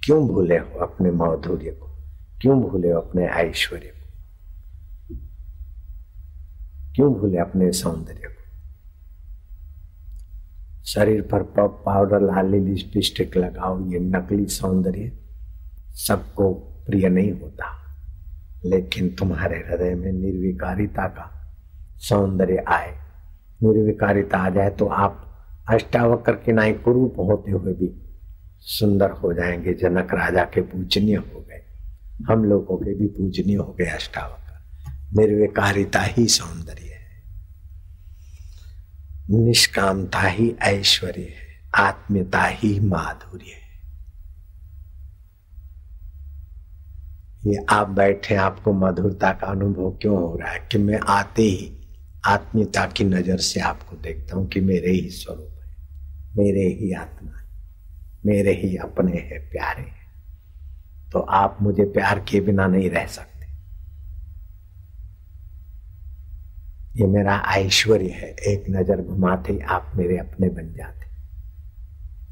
क्यों 0.04 0.28
भूले 0.28 0.56
हो 0.56 0.78
अपने 0.78 1.10
माधुर्य 1.10 1.70
को? 1.70 1.98
क्यों 2.40 2.62
भूले 2.62 2.90
हो 2.90 3.00
अपने 3.00 3.26
ऐश्वर्य 3.26 3.86
को? 3.86 3.99
क्यों 6.94 7.14
भूले 7.14 7.38
अपने 7.38 7.72
सौंदर्य 7.72 8.20
को? 8.24 8.40
शरीर 10.84 11.22
पर 11.22 11.42
पप 11.42 11.82
पाउडर 11.86 12.20
लाली 12.20 12.58
लिपस्टिक 12.58 13.36
लगाओ, 13.36 13.86
ये 13.86 13.98
नकली 13.98 14.46
सौंदर्य 14.46 15.12
सबको 15.88 16.54
प्रिय 16.86 17.08
नहीं 17.08 17.32
होता। 17.32 17.80
लेकिन 18.64 19.08
तुम्हारे 19.08 19.56
हृदय 19.56 19.94
में 19.94 20.12
निर्विकारिता 20.12 21.08
का 21.08 21.56
सौंदर्य 21.96 22.56
आए। 22.56 22.98
निर्विकारिता 23.62 24.38
आ 24.38 24.50
जाए 24.50 24.70
तो 24.70 24.86
आप 24.86 25.26
अष्टावक्र 25.70 26.32
के 26.32 26.52
नाई 26.52 26.72
कुरूप 26.72 27.14
होते 27.18 27.50
हुए 27.50 27.72
भी 27.72 28.18
सुंदर 28.58 29.10
हो 29.10 29.32
जाएँगे, 29.32 29.74
जनक 29.74 30.14
राजा 30.14 30.44
के 30.44 30.60
पूजनीय 30.60 31.16
हो 31.16 31.40
गए। 31.40 31.62
हम 32.28 32.44
लोगों 32.44 32.76
के 32.76 32.94
भी 32.94 33.06
पूजनीय 33.06 33.56
हो 33.56 33.76
गए 33.78 33.84
अष्टावक्र। 33.84 34.49
निर्विकारिता 35.16 36.00
ही 36.00 36.26
सौंदर्य 36.26 36.82
है। 36.82 36.98
निष्कामता 39.30 40.20
ही 40.20 40.54
ऐश्वर्य 40.62 41.22
है, 41.22 41.48
आत्मीयता 41.74 42.44
ही 42.44 42.80
माधुर्य 42.80 43.44
है। 43.44 43.58
ये 47.46 47.64
आप 47.70 47.88
बैठे, 47.88 48.34
आपको 48.34 48.72
मधुरता 48.72 49.32
का 49.32 49.46
अनुभव 49.46 49.90
क्यों 49.90 50.16
हो 50.16 50.36
रहा 50.36 50.50
है 50.52 50.68
कि 50.72 50.78
मैं 50.78 51.00
आते 51.08 51.42
ही 51.42 51.72
आत्मीयता 52.26 52.86
की 52.86 53.04
नज़र 53.04 53.36
से 53.36 53.60
आपको 53.60 53.96
देखता 53.96 54.36
हूँ 54.36 54.48
कि 54.48 54.60
मेरे 54.60 54.90
ही 54.90 55.08
स्वरूप 55.10 55.60
है, 55.62 55.70
मेरे 56.36 56.66
ही 56.74 56.92
आत्मा 56.92 57.38
है, 57.38 57.46
मेरे 58.26 58.52
ही 58.52 58.76
अपने 58.76 59.18
हैं, 59.18 59.40
प्यारे 59.50 59.82
हैं। 59.82 59.98
तो 61.12 61.18
आप 61.18 61.58
मुझे 61.62 61.84
प्यार 61.84 62.20
किए 62.20 62.40
बिना 62.40 62.66
नहीं 62.66 62.90
रह 62.90 63.06
सकते। 63.06 63.29
ये 66.96 67.06
मेरा 67.06 67.42
ऐश्वर्य 67.56 68.08
है। 68.08 68.28
एक 68.28 68.64
नज़र 68.70 69.02
घुमाते 69.02 69.52
ही 69.52 69.58
आप 69.58 69.92
मेरे 69.96 70.18
अपने 70.18 70.48
बन 70.48 70.72
जाते। 70.72 71.00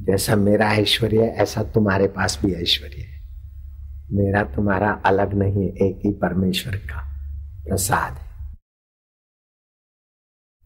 जैसा 0.05 0.37
मेरा 0.37 0.73
ऐश्वर्य 0.73 1.23
है, 1.23 1.29
ऐसा 1.29 1.62
तुम्हारे 1.62 2.09
पास 2.09 2.40
भी 2.44 2.53
ऐश्वर्य 2.55 3.03
है। 3.03 3.18
मेरा 4.12 4.42
तुम्हारा 4.42 4.90
अलग 4.90 5.35
नहीं 5.35 5.62
है, 5.62 5.68
एक 5.68 6.01
ही 6.05 6.12
परमेश्वर 6.12 6.77
का 6.77 7.03
प्रसाद 7.64 8.12
है। 8.12 8.29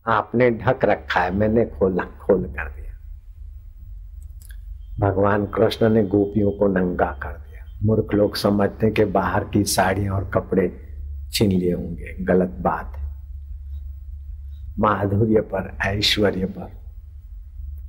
आपने 0.07 0.51
ढक 0.51 0.85
रखा 0.85 1.21
है, 1.21 1.35
मैंने 1.35 1.67
खोला, 1.67 2.05
खोल 2.05 2.45
कर 2.45 2.69
दिया। 2.69 2.99
भगवान 4.99 5.47
कृष्ण 5.47 5.89
ने 5.89 6.05
गोपियों 6.05 6.53
को 6.53 6.67
नंगा 6.67 7.19
कर 7.23 7.33
दिया। 7.33 7.79
मूर्ख 7.83 8.15
लोग 8.15 8.37
समझते 8.37 8.91
कि 8.91 9.05
बाहर 9.05 9.45
की 9.45 9.65
साड़ियाँ 9.65 10.15
और 10.15 10.31
कपड़े 10.31 10.89
छीन 11.33 11.53
लिए 11.53 11.73
होंगे। 11.73 12.25
गलत 12.25 12.51
बात 12.51 12.93
है। 12.97 13.02
माधुर्य 14.79 15.41
पर 15.41 15.79
ऐश्वर्य 15.87 16.45
पर 16.45 16.83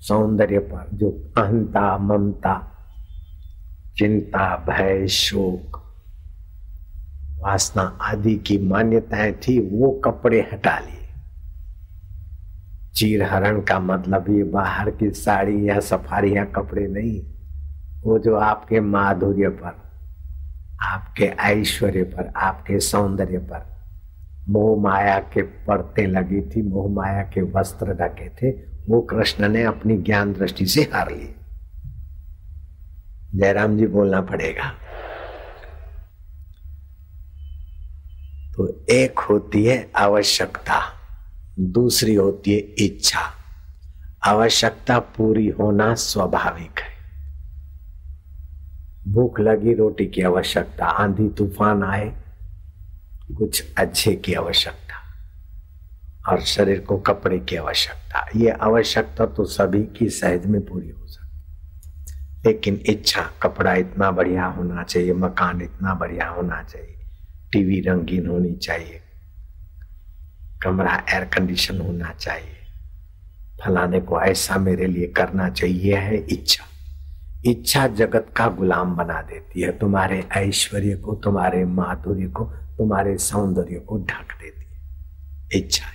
सौंदर्य 0.02 0.60
पर 0.60 0.89
जो 0.93 1.34
अहंता, 1.38 1.98
ममता, 1.98 2.69
चिंता, 3.98 4.65
भय, 4.69 5.08
शोक, 5.08 5.78
वासना 7.39 7.98
आदि 8.02 8.36
की 8.36 8.58
मान्यताएँ 8.58 9.34
थी, 9.34 9.78
वो 9.78 9.91
कपड़े 9.91 10.50
हटा 10.54 10.80
लिए। 10.80 11.10
चीरहरण 12.96 13.62
का 13.62 13.80
मतलब 13.80 14.26
ये 14.30 14.43
बाहर 14.43 14.91
की 14.91 15.12
साड़ी 15.12 15.69
या 15.69 15.80
सफारी 15.80 16.38
या 16.38 16.46
कपड़े 16.46 16.88
नहीं, 16.88 17.22
वो 18.02 18.19
जो 18.19 18.36
आपके 18.36 18.80
माधुर्य 18.80 19.50
पर 19.50 19.84
आपके 20.82 21.26
ऐश्वर्य 21.26 22.04
पर 22.04 22.34
आपके 22.36 22.80
सौंदर्य 22.80 23.38
पर 23.38 23.72
मोह 24.49 24.84
माया 24.84 25.19
के 25.19 25.41
परतें 25.41 26.08
लगी 26.08 26.41
थी, 26.41 26.62
मोह 26.62 26.91
माया 26.91 27.23
के 27.23 27.41
वस्त्र 27.41 27.93
ढके 27.93 28.29
थे, 28.29 28.51
वो 28.89 29.01
कृष्ण 29.01 29.49
ने 29.49 29.63
अपनी 29.63 29.97
ज्ञान 29.97 30.34
दृष्टि 30.34 30.65
से 30.65 30.82
हार 30.82 31.12
ली। 31.12 31.36
जयराम 33.36 33.77
जी 33.77 33.88
बोलना 33.88 34.21
पड़ेगा। 34.21 34.73
तो 38.56 38.86
एक 38.89 39.19
होती 39.19 39.65
है 39.65 39.91
आवश्यकता, 39.95 40.93
दूसरी 41.60 42.15
होती 42.15 42.51
है 42.51 42.58
इच्छा। 42.58 43.19
आवश्यकता 44.25 44.99
पूरी 44.99 45.49
होना 45.49 45.95
स्वाभाविक 45.95 46.79
है। 46.79 46.93
भूख 49.08 49.39
लगी 49.39 49.73
रोटी 49.73 50.06
की 50.06 50.21
आवश्यकता, 50.21 50.86
आंधी 50.86 51.29
तूफ़ान 51.29 51.84
आए 51.84 52.22
कुछ 53.34 53.74
अच्छे 53.78 54.15
की 54.15 54.34
आवश्यकता 54.34 56.32
और 56.32 56.41
शरीर 56.41 56.80
को 56.80 56.98
कपड़े 56.98 57.39
की 57.39 57.56
आवश्यकता। 57.56 58.26
ये 58.36 58.50
आवश्यकता 58.50 59.26
तो 59.26 59.46
सभी 59.46 59.84
की 59.98 60.10
सहज 60.10 60.46
में 60.46 60.62
पूरी 60.65 60.89
हो 60.89 61.08
सकती। 61.08 61.24
लेकिन 62.46 62.80
इच्छा, 62.86 63.22
कपड़ा 63.41 63.74
इतना 63.76 64.12
बढ़िया 64.12 64.46
होना 64.46 64.84
चाहिए, 64.84 65.13
मकान 65.13 65.62
इतना 65.62 65.93
बढ़िया 65.93 66.28
होना 66.28 66.63
चाहिए, 66.63 66.96
टीवी 67.52 67.80
रंगीन 67.80 68.28
होनी 68.28 68.54
चाहिए, 68.56 69.02
कमरा 70.63 71.04
एयर 71.10 71.24
कंडीशन 71.26 71.82
होना 71.82 72.13
चाहिए। 72.13 72.58
फलाने 73.65 74.00
को 74.00 74.22
ऐसा 74.22 74.58
मेरे 74.58 74.88
लिए 74.88 75.08
करना 75.08 75.50
चाहिए 75.50 75.96
है 75.96 76.15
इच्छा। 76.15 76.65
इच्छा 77.46 77.88
जगत 77.88 78.28
का 78.36 78.48
गुलाम 78.48 78.96
बना 78.96 79.22
देती 79.22 79.62
है। 79.62 79.78
तुम्हारे 79.78 80.24
ऐश्वर्य 80.32 80.96
को, 80.96 81.15
तुम्हारे 81.15 81.65
माधुर्य 81.65 82.28
को 82.28 82.52
तुम्हारे 82.77 83.17
सौंदर्य 83.17 83.79
को 83.79 83.97
ढक 83.99 84.38
देती 84.41 84.65
है। 84.65 85.59
इच्छा 85.59 85.86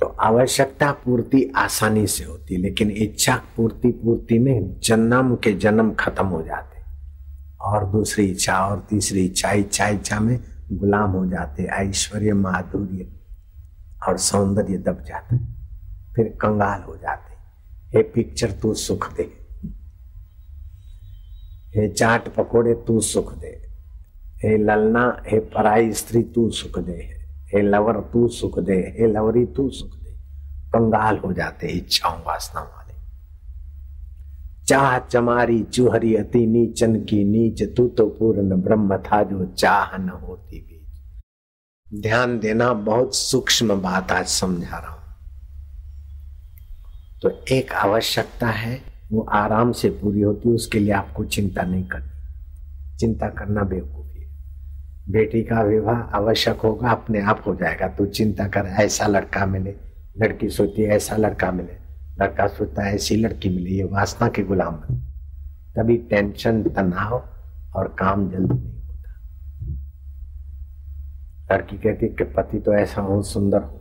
तो 0.00 0.06
आवश्यकता 0.06 0.90
पूर्ति 0.92 1.42
आसानी 1.56 2.06
से 2.06 2.24
होती 2.24 2.56
लेकिन 2.56 2.90
इच्छा 2.90 3.36
पूर्ति 3.56 3.90
पूर्ति 4.02 4.38
में 4.38 4.80
जन्म 4.80 5.34
के 5.36 5.52
जन्म 5.52 5.92
खत्म 5.94 6.26
हो 6.26 6.42
जाते 6.42 6.80
और 7.60 7.84
दूसरी 7.90 8.24
इच्छा 8.26 8.58
और 8.66 8.86
तीसरी 8.90 9.24
इच्छा 9.26 9.52
इच्छा 9.52 9.88
इच्छा 9.88 10.20
में 10.20 10.38
गुलाम 10.72 11.10
हो 11.10 11.26
जाते 11.26 11.64
ऐश्वर्य, 11.64 12.32
माधुर्य 12.32 13.06
और 14.08 14.18
सौंदर्य 14.18 14.78
दब 14.78 15.04
जाते 15.04 15.36
फिर 16.14 16.28
कंगाल 16.42 16.82
हो 16.82 16.96
जाते 16.96 17.96
हे। 17.96 18.02
पिक्चर 18.04 18.52
तू 18.52 18.74
सुख 18.74 19.12
दे 19.16 19.30
हे 21.76 21.88
चाट 21.88 22.28
पकोड़े 22.28 22.74
तू 22.74 23.00
सुख 23.00 23.34
दे। 23.34 23.70
हे 24.44 24.56
ललना, 24.56 25.22
हे 25.26 25.38
पराई 25.40 25.92
स्त्री 25.92 26.22
तू 26.22 26.50
सुख 26.50 26.78
दे। 26.78 26.98
हे 27.54 27.62
लवर 27.62 28.00
तू 28.12 28.28
सुख 28.28 28.58
दे। 28.58 28.74
हे 28.74 29.06
लवरी 29.06 29.44
तू 29.46 29.70
सुख 29.70 29.96
दे। 29.96 30.12
कंगाल 30.68 31.18
हो 31.18 31.32
जाते 31.32 31.66
इच्छाओं 31.66 32.18
वासना 32.18 32.60
वाले। 32.60 32.94
चाह 34.64 34.98
चमारी 34.98 35.62
चुहरी 35.62 36.14
अति 36.14 36.46
नीचन 36.46 36.96
की 37.04 37.24
नीच, 37.24 37.62
तू 37.76 37.88
तो 37.88 38.06
पूर्ण 38.06 38.60
ब्रह्म 38.60 38.96
था 38.96 39.22
जो 39.22 39.44
चाह 39.46 39.96
न 39.96 40.08
होती 40.08 40.60
बीच 40.60 42.02
ध्यान 42.02 42.38
देना, 42.38 42.72
बहुत 42.72 43.14
सूक्ष्म 43.14 43.80
बात 43.80 44.12
आज 44.12 44.26
समझा 44.26 44.78
रहा 44.78 44.92
हूँ। 44.92 45.00
तो 47.22 47.54
एक 47.54 47.72
आवश्यकता 47.72 48.46
है 48.46 48.91
वो 49.12 49.20
आराम 49.20 49.72
से 49.72 49.88
पूरी 49.90 50.20
होती 50.20 50.48
है, 50.48 50.54
उसके 50.54 50.78
लिए 50.78 50.92
आपको 50.92 51.24
चिंता 51.24 51.62
नहीं 51.62 51.84
करनी। 51.84 52.12
चिंता 52.96 53.28
करना 53.28 53.62
बेवकूफ़ी 53.62 54.22
है। 54.22 54.36
बेटी 55.08 55.42
का 55.42 55.62
विवाह 55.62 55.96
आवश्यक 55.96 56.60
होगा, 56.60 56.90
अपने 56.90 57.20
आप 57.20 57.44
हो 57.46 57.54
जाएगा। 57.54 57.88
तू 57.88 58.06
चिंता 58.06 58.48
कर, 58.48 58.60
ऐसा 58.60 59.06
लड़का 59.06 59.46
मिले। 59.46 59.74
लड़की 60.18 60.48
सोचती 60.48 60.82
है, 60.82 60.88
ऐसा 60.88 61.16
लड़का 61.16 61.52
मिले। 61.52 61.82
लड़का 62.20 62.46
सोचता 62.46 62.82
है, 62.82 62.94
ऐसी 62.94 63.16
लड़की 63.16 63.48
मिले, 63.48 63.70
ये 63.70 63.84
वासना 63.84 64.28
के 64.28 64.42
गुलाम 64.42 64.74
बनते 64.74 65.12
तभी 65.76 65.96
टेंशन, 65.96 66.62
तनाव 66.62 67.24
और 67.76 67.96
काम 67.98 68.30
जल्दी 68.30 68.54
नहीं 68.54 68.82
होता। 68.82 69.20
लड़की 71.54 71.76
कहती 71.76 72.08
कि 72.08 72.24
पति 72.24 72.58
तो 72.58 72.72
ऐसा 72.74 73.00
हो, 73.00 73.22
सुंदर 73.22 73.62
हो। 73.62 73.78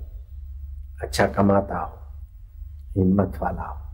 अच्छा 1.04 1.28
कमाता 1.28 1.78
हो, 1.78 2.24
हिम्मत 2.98 3.34
वाला 3.42 3.62
हो। 3.62 3.91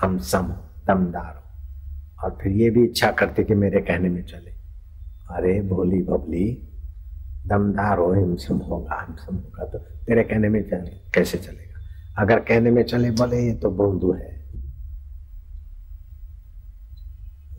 हम 0.00 0.18
सम 0.18 0.44
हो 0.44 0.62
दमदार 0.86 1.34
हो 1.36 2.24
और 2.24 2.38
फिर 2.42 2.52
ये 2.52 2.70
भी 2.70 2.84
इच्छा 2.84 3.10
करते 3.10 3.44
कि 3.44 3.54
मेरे 3.54 3.80
कहने 3.80 4.08
में 4.08 4.22
चले। 4.24 4.50
अरे 5.30 5.60
भोली 5.62 6.02
बबली 6.02 6.46
दमदार 7.46 7.98
हो 7.98 8.12
हिमसम 8.12 8.56
होगा 8.58 9.00
हिमसम 9.00 9.36
होगा। 9.36 9.64
तो 9.64 9.78
तेरे 9.78 10.22
कहने 10.22 10.48
में 10.48 10.62
चले, 10.62 10.90
कैसे 11.14 11.38
चलेगा? 11.38 11.80
अगर 12.18 12.40
कहने 12.40 12.70
में 12.70 12.82
चले, 12.82 13.10
बोले 13.10 13.40
ये 13.46 13.54
तो 13.54 13.70
बोंदू 13.70 14.12
है। 14.12 14.34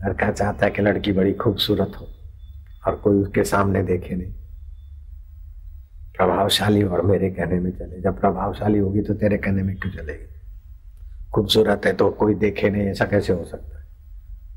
लड़का 0.04 0.30
चाहता 0.30 0.66
है 0.66 0.70
कि 0.70 0.82
लड़की 0.82 1.12
बड़ी 1.12 1.32
खूबसूरत 1.32 1.92
हो, 2.00 2.06
और 2.86 2.96
कोई 2.96 3.16
उसके 3.16 3.44
सामने 3.44 3.82
देखे 3.82 4.14
नहीं। 4.14 4.32
प्रभावशाली 6.16 6.82
और 6.82 7.02
मेरे 7.02 7.30
कहने 7.30 7.60
में 7.60 7.70
चले। 7.70 8.00
जब 8.00 8.20
प्रभावशाली 8.20 8.78
होगी 8.78 9.00
तो 9.00 9.14
तेरे 9.14 9.36
कहने 9.38 9.62
में 9.62 9.76
क्यों 9.76 9.92
चलेगी? 9.92 10.37
खूबसूरत 11.34 11.82
है 11.84 11.92
तो 11.92 12.10
कोई 12.10 12.34
देखे 12.34 12.70
नहीं, 12.70 12.82
ऐसा 12.82 13.04
कैसे 13.04 13.32
हो 13.32 13.44
सकता 13.44 13.78
है? 13.78 13.86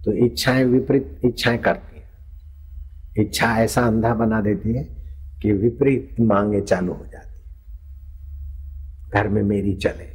तो 0.06 0.14
इच्छाएँ 0.14 0.64
विपरीत, 0.64 1.22
इच्छाएँ 1.26 1.58
करती 1.58 1.96
है। 1.96 3.26
इच्छा 3.26 3.58
ऐसा 3.58 3.82
अंधा 3.82 4.14
बना 4.14 4.42
देती 4.42 4.74
है 4.74 4.84
कि 5.42 5.52
विपरीत 5.52 6.16
मांगे 6.20 6.62
चालू 6.62 6.94
हो 6.94 7.06
जाती 7.06 7.36
है। 7.36 7.42
घर 9.14 9.28
में 9.28 9.44
मेरी 9.44 9.76
चले 9.76 10.12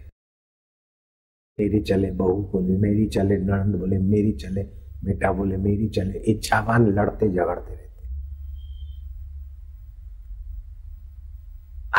मेरी 1.58 1.80
चले 1.80 2.10
बहू 2.10 2.42
बोले, 2.52 2.76
मेरी 2.78 3.06
चले 3.06 3.36
नणंद 3.36 3.74
बोले, 3.76 3.98
मेरी 3.98 4.32
चले 4.32 4.62
बेटा 5.04 5.32
बोले, 5.32 5.56
मेरी 5.56 5.88
चले 5.88 6.18
इच्छावान 6.18 6.86
लड़ते 6.86 7.28
झगड़ते 7.28 7.74
रहते 7.74 7.84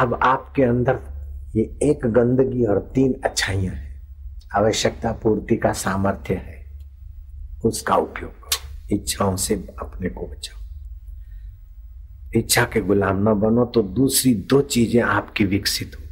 अब 0.02 0.20
आपके 0.24 0.64
अंदर 0.64 1.00
ये 1.56 1.64
एक 1.84 2.06
गंदगी 2.06 2.66
और 2.66 2.92
तीन 2.96 3.22
अच्छाइयाँ 3.26 3.74
हैं। 3.76 3.87
आवश्यकता 4.56 5.12
पूर्ति 5.12 5.58
का 5.58 5.74
सामर्थ्य 5.74 6.34
है, 6.34 6.80
उसका 7.66 7.96
उपयोग 7.96 8.32
करो। 8.32 8.96
इच्छाओं 8.96 9.36
से 9.36 9.54
अपने 9.56 10.10
को 10.10 10.28
बचाओ। 10.28 10.58
इच्छा 12.36 12.64
के 12.64 12.82
गुलाम 12.82 13.30
न 13.30 13.34
बनो 13.34 13.66
तो 13.66 13.82
दूसरी 13.82 14.34
दो 14.34 14.62
चीज़ें 14.62 15.02
आपकी 15.02 15.46
विकसित 15.46 15.92
होगी। 15.96 16.08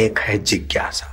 एक 0.00 0.18
है 0.18 0.38
जिज्ञासा। 0.38 1.06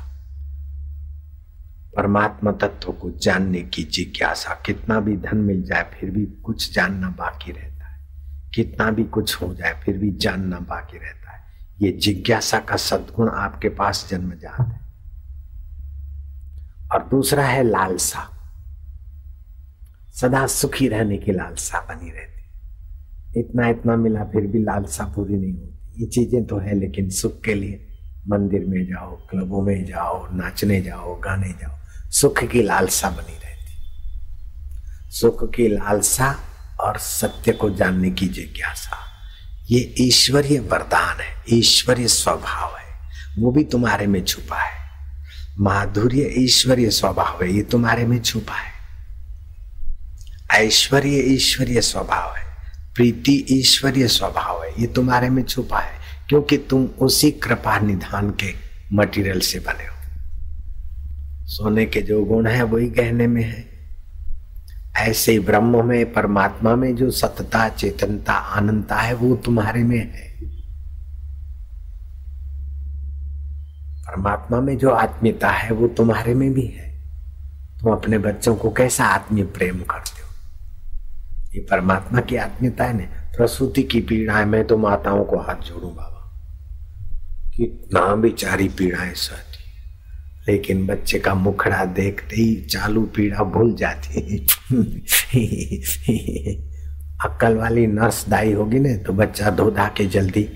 परमात्मा 1.97 2.51
तत्व 2.51 2.91
को 2.91 3.11
जानने 3.11 3.61
की 3.61 3.83
जिज्ञासा। 3.83 4.63
कितना 4.65 4.99
भी 4.99 5.17
धन 5.17 5.37
मिल 5.37 5.63
जाए, 5.63 5.91
फिर 5.99 6.09
भी 6.09 6.25
कुछ 6.25 6.73
जानना 6.73 7.09
बाकी 7.09 7.51
रहता 7.51 7.87
है। 7.87 8.07
कितना 8.55 8.91
भी 8.91 9.03
कुछ 9.03 9.41
हो 9.41 9.53
जाए, 9.55 9.81
फिर 9.85 9.97
भी 9.97 10.11
जानना 10.11 10.59
बाकी 10.59 10.97
रहता 10.97 11.31
है। 11.31 11.43
ये 11.81 11.91
जिज्ञासा 11.91 12.59
का 12.59 12.75
सद्गुण 12.75 13.29
आपके 13.29 13.69
पास 13.69 14.07
जन्मजात 14.09 14.67
है। 14.67 14.80
और 16.93 17.03
दूसरा 17.03 17.45
है 17.45 17.63
लालसा। 17.63 18.37
सदा 20.21 20.47
सुखी 20.47 20.87
रहने 20.87 21.17
की 21.17 21.31
लालसा 21.31 21.79
बनी 21.79 22.11
रहती। 22.11 22.41
इतना 23.39 23.67
इतना 23.67 23.95
मिला 23.95 24.23
फिर 24.23 24.47
भी 24.47 24.59
लालसा 24.59 25.05
पूरी 25.05 25.33
नहीं 25.33 25.53
होती। 25.53 26.01
ये 26.01 26.07
चीज़ें 26.07 26.45
तो 26.45 26.57
है 26.57 26.79
लेकिन 26.79 27.09
सुख 27.09 27.41
के 27.41 27.53
लिए। 27.53 27.87
मंदिर 28.27 28.65
में 28.65 28.85
जाओ, 28.85 29.15
क्लबों 29.15 29.61
में 29.61 29.85
जाओ, 29.85 30.33
नाचने 30.33 30.81
जाओ, 30.81 31.19
गाने 31.19 31.49
जाओ, 31.49 31.77
सुख 32.09 32.43
की 32.43 32.61
लालसा 32.61 33.09
बनी 33.09 33.33
रहती। 33.33 33.73
सुख 35.11 35.53
की 35.55 35.67
लालसा 35.67 36.35
और 36.79 36.97
सत्य 36.97 37.51
को 37.51 37.69
जानने 37.69 38.11
की 38.11 38.27
जिज्ञासा। 38.27 38.97
ये 39.69 39.95
ईश्वरीय 39.99 40.59
वरदान 40.59 41.17
है, 41.19 41.43
ईश्वरीय 41.49 42.07
स्वभाव 42.07 42.75
है। 42.77 43.09
वो 43.39 43.51
भी 43.51 43.63
तुम्हारे 43.63 44.07
में 44.07 44.23
छुपा 44.23 44.57
है। 44.57 44.80
माधुर्य 45.61 46.33
ईश्वरीय 46.37 46.89
स्वभाव 46.89 47.43
है, 47.43 47.53
ये 47.53 47.61
तुम्हारे 47.61 48.05
में 48.05 48.21
छुपा 48.21 48.53
है। 48.53 48.71
ऐश्वर्य 50.65 51.09
ईश्वरीय 51.09 51.81
स्वभाव 51.81 52.35
है, 52.35 52.43
प्रीति 52.95 53.45
ईश्वरीय 53.51 54.07
स्वभाव 54.07 54.63
है, 54.63 54.69
ये 54.79 54.87
तुम्हारे 54.87 55.29
में 55.29 55.43
छुपा 55.43 55.79
है, 55.79 55.99
क्योंकि 56.29 56.57
तुम 56.57 56.85
उसी 56.85 57.31
कृपा 57.31 57.79
निधान 57.79 58.29
के 58.29 58.53
मटेरियल 58.93 59.39
से 59.39 59.59
बने 59.59 59.87
हो। 59.87 59.95
सोने 61.45 61.85
के 61.85 62.01
जो 62.01 62.23
गुण 62.23 62.47
है, 62.47 62.63
वही 62.63 62.87
गहने 62.87 63.27
में 63.27 63.43
है। 63.43 63.71
ऐसे 64.97 65.39
ब्रह्म 65.39 65.85
में, 65.85 66.13
परमात्मा 66.13 66.75
में 66.75 66.95
जो 66.95 67.11
सतता, 67.11 67.69
चेतनता, 67.69 68.33
आनंदता 68.33 68.95
है, 68.95 69.13
वो 69.13 69.35
तुम्हारे 69.35 69.83
में 69.83 69.99
है। 69.99 70.30
परमात्मा 74.11 74.61
में 74.61 74.77
जो 74.77 74.89
आत्मीयता 74.89 75.49
है, 75.49 75.71
वो 75.71 75.87
तुम्हारे 75.87 76.33
में 76.33 76.53
भी 76.53 76.61
है। 76.61 77.01
तुम 77.79 77.91
अपने 77.91 78.17
बच्चों 78.17 78.55
को 78.55 78.71
कैसा 78.71 79.05
आत्मीय 79.05 79.43
प्रेम 79.43 79.79
करते 79.79 80.21
हो? 80.21 80.27
ये 81.55 81.67
परमात्मा 81.71 82.21
की 82.21 82.35
आत्मीयता 82.35 82.83
है 82.83 82.97
ना? 82.97 83.03
प्रसूति 83.37 83.83
की 83.83 84.01
पीड़ाएँ 84.01 84.45
मैं 84.45 84.67
तो 84.67 84.77
माताओं 84.77 85.23
को 85.23 85.37
हाथ 85.37 85.55
जोड़ू 85.55 85.87
बाबा। 85.87 86.31
कितना 87.57 88.15
बेचारी 88.15 88.67
पीड़ाएँ 88.67 89.13
सहती 89.13 90.51
लेकिन 90.51 90.87
बच्चे 90.87 91.19
का 91.19 91.33
मुखड़ा 91.33 91.85
देखते 91.85 92.35
ही 92.35 92.55
चालू 92.55 93.01
पीड़ा 93.01 93.43
भूल 93.43 93.73
जाती 93.73 94.21
अक्कल 97.25 97.55
वाली 97.55 97.87
नर्स 97.87 98.29
दाई 98.29 98.53
होगी 98.53 98.79
ना 98.79 98.97
तो 98.97 99.13
बच्चा 99.13 99.49
धो 99.49 99.71
धा 99.71 99.87
के 99.87 100.05
जल्दी 100.05 100.49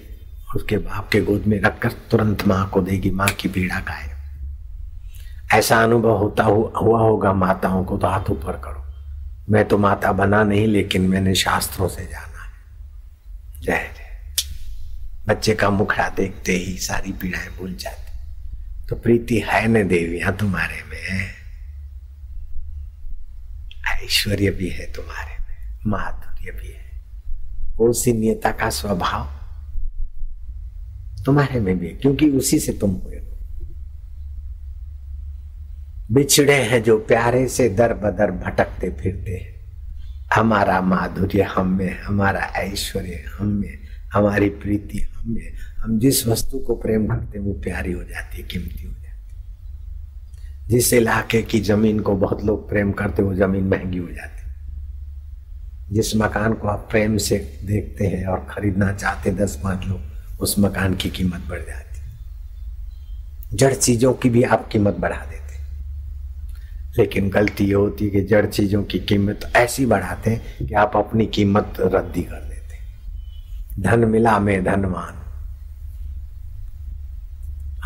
उसके 0.55 0.77
बाप 0.77 1.09
के 1.09 1.21
गोद 1.21 1.43
में 1.47 1.61
रखकर 1.61 1.91
तुरंत 1.91 2.47
माँ 2.47 2.69
को 2.69 2.81
देगी, 2.81 3.11
माँ 3.11 3.27
की 3.27 3.47
पीड़ा 3.47 3.79
गाय 3.79 4.15
ऐसा 5.53 5.83
अनुभव 5.83 6.17
होता 6.17 6.43
हुआ 6.43 6.99
होगा 6.99 7.33
माताओं 7.33 7.85
को 7.85 7.97
तो 7.97 8.07
हाथ 8.07 8.29
ऊपर 8.29 8.51
करो। 8.51 8.85
मैं 9.49 9.67
तो 9.67 9.77
माता 9.77 10.11
बना 10.11 10.43
नहीं, 10.43 10.67
लेकिन 10.67 11.01
मैंने 11.01 11.35
शास्त्रों 11.35 11.87
से 11.87 12.05
जाना 12.05 12.43
है। 12.43 12.51
जय 13.61 13.93
जय। 13.97 14.45
बच्चे 15.27 15.53
का 15.53 15.69
मुखड़ा 15.69 16.09
देखते 16.09 16.51
ही 16.51 16.77
सारी 16.77 17.11
पीड़ाएँ 17.11 17.49
भूल 17.49 17.75
जाती। 17.75 18.05
तो 18.87 18.95
प्रीति 18.95 19.39
है 19.39 19.67
न 19.67 19.87
देवियाँ 19.87 20.35
तुम्हारे 20.35 20.83
में। 20.83 21.27
ऐश्वर्य 24.03 24.49
भी 24.49 24.69
है 24.69 24.93
तुम्हारे 24.93 25.35
में। 25.39 25.77
माधुर्य 25.87 26.51
भी 26.51 26.67
है। 26.67 27.05
उसी 27.79 28.13
नियता 28.13 28.51
का 28.51 28.69
स्वभाव 28.69 29.44
तुम्हारे 31.25 31.59
में 31.59 31.79
भी, 31.79 31.87
क्योंकि 31.87 32.29
उसी 32.29 32.59
से 32.59 32.73
तुम 32.73 32.91
हुए 32.91 33.21
बिछड़े 36.11 36.53
हैं 36.53 36.83
जो 36.83 36.97
प्यारे 36.97 37.47
से 37.47 37.69
दर 37.69 37.93
बदर 37.93 38.31
भटकते 38.31 38.89
फिरते 38.89 39.31
हैं। 39.31 39.55
हमारा 40.35 40.81
माधुर्य 40.81 41.41
हम 41.41 41.67
में, 41.67 42.01
हमारा 42.01 42.39
ऐश्वर्य 42.39 43.23
हम 43.39 43.47
में, 43.47 43.79
हमारी 44.13 44.49
प्रीति 44.49 44.97
हम 44.97 45.31
में। 45.31 45.53
हम 45.77 45.99
जिस 45.99 46.27
वस्तु 46.27 46.59
को 46.59 46.75
प्रेम 46.75 47.07
करते 47.07 47.39
हैं, 47.39 47.45
वो 47.45 47.53
प्यारी 47.53 47.91
हो 47.91 48.03
जाती 48.03 48.37
है, 48.37 48.43
कीमती 48.43 48.83
हो 48.83 48.93
जाती 48.93 49.35
है। 49.35 50.67
जिस 50.67 50.93
इलाके 50.93 51.41
की 51.41 51.59
ज़मीन 51.59 51.99
को 51.99 52.15
बहुत 52.15 52.43
लोग 52.43 52.69
प्रेम 52.69 52.91
करते 52.91 53.23
वो 53.23 53.33
ज़मीन 53.33 53.63
महँगी 53.63 53.97
हो 53.97 54.07
जाती 54.07 54.35
जिस 55.91 56.15
मकान 56.15 56.53
को 56.53 56.67
आप 56.67 56.87
प्रेम 56.91 57.17
से 57.17 57.59
देखते 57.63 58.07
हैं 58.07 58.25
और 58.25 58.47
खरीदना 58.49 58.93
चाहते 58.93 59.31
दस 59.31 59.61
पाँच 59.63 59.87
लोग 59.87 60.14
उस 60.39 60.59
मकान 60.59 60.95
की 60.95 61.09
कीमत 61.09 61.41
बढ़ 61.49 61.59
जाती। 61.59 63.57
जड़ 63.57 63.73
चीज़ों 63.73 64.13
की 64.13 64.29
भी 64.29 64.43
आप 64.43 64.67
कीमत 64.67 64.95
बढ़ा 64.99 65.25
देते। 65.25 65.45
लेकिन 66.97 67.29
गलती 67.29 67.65
ये 67.65 67.73
होती 67.73 68.05
है 68.05 68.11
कि 68.11 68.21
जड़ 68.21 68.45
चीज़ों 68.45 68.83
की 68.83 68.99
कीमत 68.99 69.51
ऐसी 69.55 69.85
बढ़ाते 69.85 70.31
हैं 70.31 70.67
कि 70.67 70.73
आप 70.73 70.91
अपनी 70.95 71.25
कीमत 71.25 71.73
रद्दी 71.79 72.21
कर 72.21 72.35
देते। 72.35 73.81
धन 73.81 73.99
मिला 73.99 74.39
में 74.39 74.63
धनवान। 74.63 75.21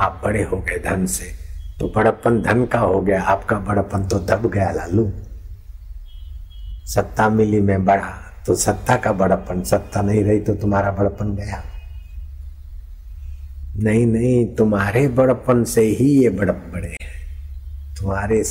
आप 0.01 0.21
बड़े 0.23 0.43
हो 0.43 0.57
गए 0.57 0.77
धन 0.77 1.05
से 1.05 1.25
तो 1.79 1.93
बड़प्पन 1.95 2.41
धन 2.41 2.65
का 2.65 2.79
हो 2.79 3.01
गया, 3.01 3.21
आपका 3.23 3.59
बड़प्पन 3.59 4.03
तो 4.03 4.19
दब 4.19 4.51
गया 4.51 4.71
लालू। 4.71 5.11
सत्ता 6.85 7.29
मिली 7.29 7.61
में 7.61 7.85
बड़ा 7.85 8.33
तो 8.47 8.55
सत्ता 8.55 8.95
का 8.95 9.11
बड़प्पन, 9.11 9.63
सत्ता 9.63 10.01
नहीं 10.01 10.23
रही 10.23 10.39
तो 10.39 10.55
तुम्हारा 10.55 10.91
बड़प्पन 10.91 11.35
गया। 11.35 11.63
नहीं 13.83 14.05
नहीं, 14.05 14.55
तुम्हारे 14.55 15.07
बड़प्पन 15.07 15.63
से 15.63 15.81
ही 15.81 16.23
ये 16.23 16.29
बड़प 16.29 16.71
बड़े 16.73 16.87
हैं। 16.87 17.09
तुम्हारे 17.99 18.43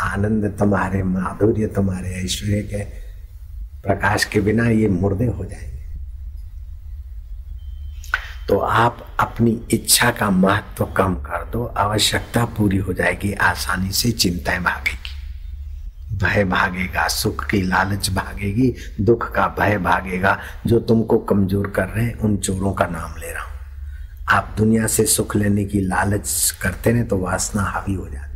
आनंद, 0.00 0.56
तुम्हारे 0.58 1.02
माधुर्य, 1.02 1.66
तुम्हारे 1.66 2.08
ऐश्वर्य 2.08 2.62
के 2.62 2.84
प्रकाश 3.82 4.24
के 4.24 4.40
बिना 4.40 4.68
ये 4.68 4.88
मुर्दे 4.88 5.26
हो 5.26 5.44
जाएँगे। 5.44 5.72
तो 8.48 8.58
आप 8.58 9.16
अपनी 9.20 9.60
इच्छा 9.70 10.10
का 10.10 10.30
महत्व 10.30 10.84
तो 10.84 10.92
कम 10.92 11.14
कर 11.14 11.50
दो, 11.50 11.64
आवश्यकता 11.64 12.44
पूरी 12.44 12.76
हो 12.76 12.92
जाएगी, 12.92 13.32
आसानी 13.32 13.92
से 13.92 14.10
चिंताएँ 14.10 14.60
भागेगी। 14.60 15.02
भय 16.16 16.44
भागेगा, 16.44 17.08
सुख 17.08 17.50
की 17.50 17.62
लालच 17.62 18.10
भागेगी, 18.10 18.74
दुख 19.00 19.32
का 19.32 19.46
भय 19.58 19.78
भागेगा, 19.78 20.38
जो 20.66 20.80
तुमको 20.80 21.18
कमज़ोर 21.18 21.66
कर 21.66 21.88
रहे 21.88 22.04
हैं, 22.04 22.18
उन 22.18 22.36
चोरों 22.36 22.72
का 22.72 22.86
नाम 22.86 23.20
ले 23.20 23.32
रहा 23.32 23.42
हूँ। 23.42 23.51
आप 24.32 24.54
दुनिया 24.58 24.86
से 24.86 25.04
सुख 25.06 25.36
लेने 25.36 25.64
की 25.64 25.80
लालच 25.80 26.58
करते 26.62 26.92
ने 26.92 27.02
तो 27.04 27.18
वासना 27.18 27.62
हावी 27.62 27.94
हो 27.94 28.08
जाती 28.08 28.30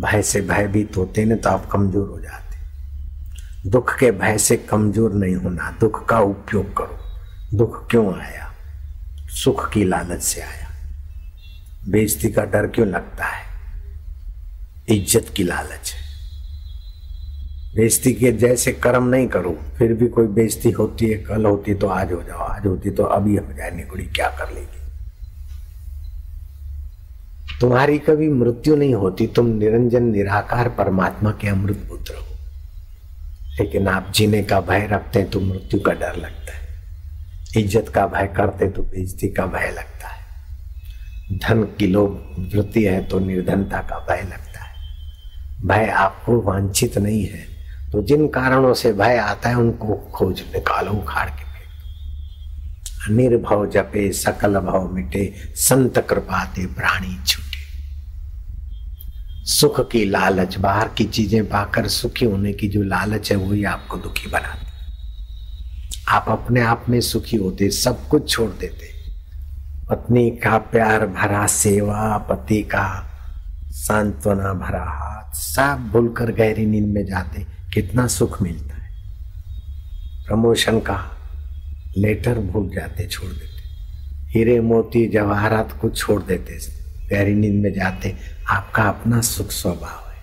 भय 0.00 0.22
से 0.22 0.40
भयभीत 0.40 0.96
होते 0.96 1.24
ने 1.24 1.36
तो 1.36 1.50
आप 1.50 1.68
कमज़ोर 1.72 2.08
हो 2.08 2.20
जाते 2.20 3.70
दुख 3.70 3.98
के 3.98 4.10
भय 4.10 4.38
से 4.38 4.56
कमज़ोर 4.56 5.12
नहीं 5.12 5.34
होना, 5.34 5.70
दुख 5.80 6.08
का 6.08 6.18
उपयोग 6.18 6.76
करो। 6.76 7.56
दुख 7.56 7.90
क्यों 7.90 8.14
आया? 8.14 8.52
सुख 9.34 9.72
की 9.72 9.84
लालच 9.84 10.22
से 10.22 10.40
आया। 10.40 10.68
बेइज्जती 11.88 12.30
का 12.30 12.44
डर 12.44 12.66
क्यों 12.66 12.86
लगता 12.88 13.24
है? 13.24 13.44
इज़्ज़त 14.88 15.32
की 15.36 15.44
लालच 15.44 15.92
है। 15.92 16.09
बेइज्जती 17.76 18.12
के 18.12 18.30
जैसे 18.32 18.72
कर्म 18.72 19.04
नहीं 19.04 19.26
करो, 19.28 19.56
फिर 19.78 19.92
भी 19.94 20.06
कोई 20.08 20.26
बेजती 20.28 20.70
होती 20.70 21.06
है, 21.06 21.16
कल 21.18 21.44
होती 21.46 21.74
तो 21.74 21.88
आज 21.88 22.12
हो 22.12 22.22
जाओ, 22.22 22.38
आज 22.38 22.66
होती 22.66 22.90
तो 22.90 23.02
अभी 23.02 23.36
हो 23.36 23.52
जाए 23.52 23.70
निकुड़ी 23.70 24.04
क्या 24.06 24.28
कर 24.28 24.52
लेगी? 24.54 24.78
तुम्हारी 27.60 27.98
कभी 27.98 28.28
मृत्यु 28.28 28.76
नहीं 28.76 28.94
होती, 28.94 29.26
तुम 29.26 29.46
निरंजन, 29.48 30.02
निराकार 30.02 30.68
परमात्मा 30.68 31.30
के 31.30 31.48
अमृत 31.48 31.84
पुत्र 31.88 32.14
हो। 32.14 32.24
लेकिन 33.60 33.88
आप 33.88 34.10
जीने 34.14 34.42
का 34.42 34.60
भय 34.60 34.86
रखते 34.92 35.18
हैं 35.18 35.30
तो 35.30 35.40
मृत्यु 35.40 35.80
का 35.80 35.92
डर 35.92 36.16
लगता 36.16 36.52
है। 36.52 37.62
इज़्ज़त 37.62 37.88
का 37.88 38.06
भय 38.06 38.26
करते 38.36 38.68
तो 38.68 38.82
बेजती 38.82 39.28
का 39.28 39.46
भय 39.46 39.70
लगता 39.70 40.08
है। 40.08 41.38
धन 41.38 41.62
की 41.78 41.86
लोभ 41.86 42.50
वृत्ति 42.54 42.84
है 42.84 43.04
तो 43.08 43.18
निर्धनता 43.18 43.80
का 43.80 43.98
भय 44.08 44.22
लगता 44.22 44.64
है। 44.64 44.72
भय 45.66 45.90
आपको 45.90 46.40
वांछित 46.40 46.98
नहीं 46.98 47.24
है। 47.26 47.49
तो 47.92 48.02
जिन 48.02 48.28
कारणों 48.28 48.74
से 48.74 48.92
भय 48.92 49.16
आता 49.16 49.48
है, 49.48 49.54
उनको 49.54 49.94
खोज 50.14 50.40
निकालो, 50.40 50.92
उखाड़ 50.92 51.30
के 51.30 51.44
फेंक 51.44 53.10
निर्भव 53.10 53.70
जपे, 53.70 54.12
सकल 54.12 54.60
भव 54.60 54.92
मिटे, 54.92 55.34
संत 55.56 55.98
कृपाते 55.98 56.66
प्राणी 56.66 57.16
छूटे। 57.26 57.58
सुख 59.44 59.90
की 59.90 60.04
लालच, 60.04 60.56
बाहर 60.56 60.88
की 60.88 61.04
चीज़ें 61.04 61.48
पाकर 61.48 61.88
सुखी 61.88 62.24
होने 62.24 62.52
की 62.52 62.68
जो 62.68 62.82
लालच 62.82 63.32
है, 63.32 63.36
वही 63.36 63.64
आपको 63.64 63.96
दुखी 63.96 64.30
बनाती 64.30 64.66
आप 66.08 66.24
अपने 66.28 66.60
आप 66.60 66.84
में 66.88 67.00
सुखी 67.00 67.36
होते, 67.36 67.70
सब 67.70 68.08
कुछ 68.08 68.30
छोड़ 68.30 68.50
देते। 68.50 68.90
पत्नी 69.90 70.30
का 70.30 70.58
प्यार 70.58 71.06
भरा, 71.06 71.46
सेवा, 71.46 72.18
पति 72.18 72.62
का 72.62 73.06
सांत्वना 73.70 74.52
भरा 74.52 74.84
हाथ, 74.84 75.34
सब 75.34 75.90
भूलकर 75.92 76.32
गहरी 76.32 76.66
नींद 76.66 76.86
में 76.86 77.06
जाते। 77.06 77.59
कितना 77.74 78.06
सुख 78.06 78.42
मिलता 78.42 78.74
है। 78.74 78.90
प्रमोशन 80.26 80.80
का 80.80 81.16
लेटर 81.98 82.38
भूल 82.38 82.70
जाते, 82.74 83.06
छोड़ 83.06 83.30
देते। 83.30 83.68
हीरे 84.30 84.60
मोती 84.60 85.08
जवाहरात 85.08 85.78
को 85.80 85.90
छोड़ 85.90 86.22
देते, 86.22 86.58
गहरी 87.08 87.34
नींद 87.34 87.62
में 87.62 87.72
जाते। 87.72 88.16
आपका 88.50 88.82
अपना 88.82 89.20
सुख 89.20 89.50
स्वभाव 89.50 90.10
है, 90.10 90.22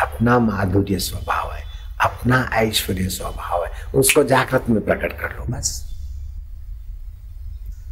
अपना 0.00 0.38
माधुर्य 0.38 0.98
स्वभाव 0.98 1.52
है, 1.52 1.64
अपना 2.00 2.50
ऐश्वर्य 2.52 3.08
स्वभाव 3.08 3.64
है। 3.64 3.72
उसको 3.94 4.24
जागृत 4.24 4.64
में 4.68 4.84
प्रकट 4.84 5.12
कर 5.20 5.36
लो, 5.38 5.44
बस। 5.44 5.94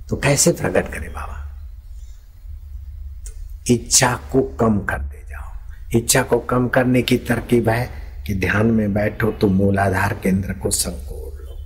तो 0.08 0.16
कैसे 0.16 0.52
प्रकट 0.52 0.92
करे 0.92 1.08
बाबा? 1.08 1.66
तो 3.24 3.74
इच्छा 3.74 4.20
को 4.32 4.42
कम 4.42 4.80
कर 4.80 4.98
दे 4.98 5.26
जाओ। 5.30 5.52
इच्छा 5.98 6.22
को 6.22 6.38
कम 6.38 6.68
करने 6.68 7.02
की 7.02 7.16
तरकीब 7.16 7.68
है 7.68 8.01
कि 8.26 8.34
ध्यान 8.34 8.66
में 8.66 8.94
बैठो 8.94 9.30
तो 9.32 9.48
मूलाधार 9.48 10.20
केंद्र 10.22 10.52
को 10.52 10.70
संकोर 10.70 11.42
लो। 11.42 11.56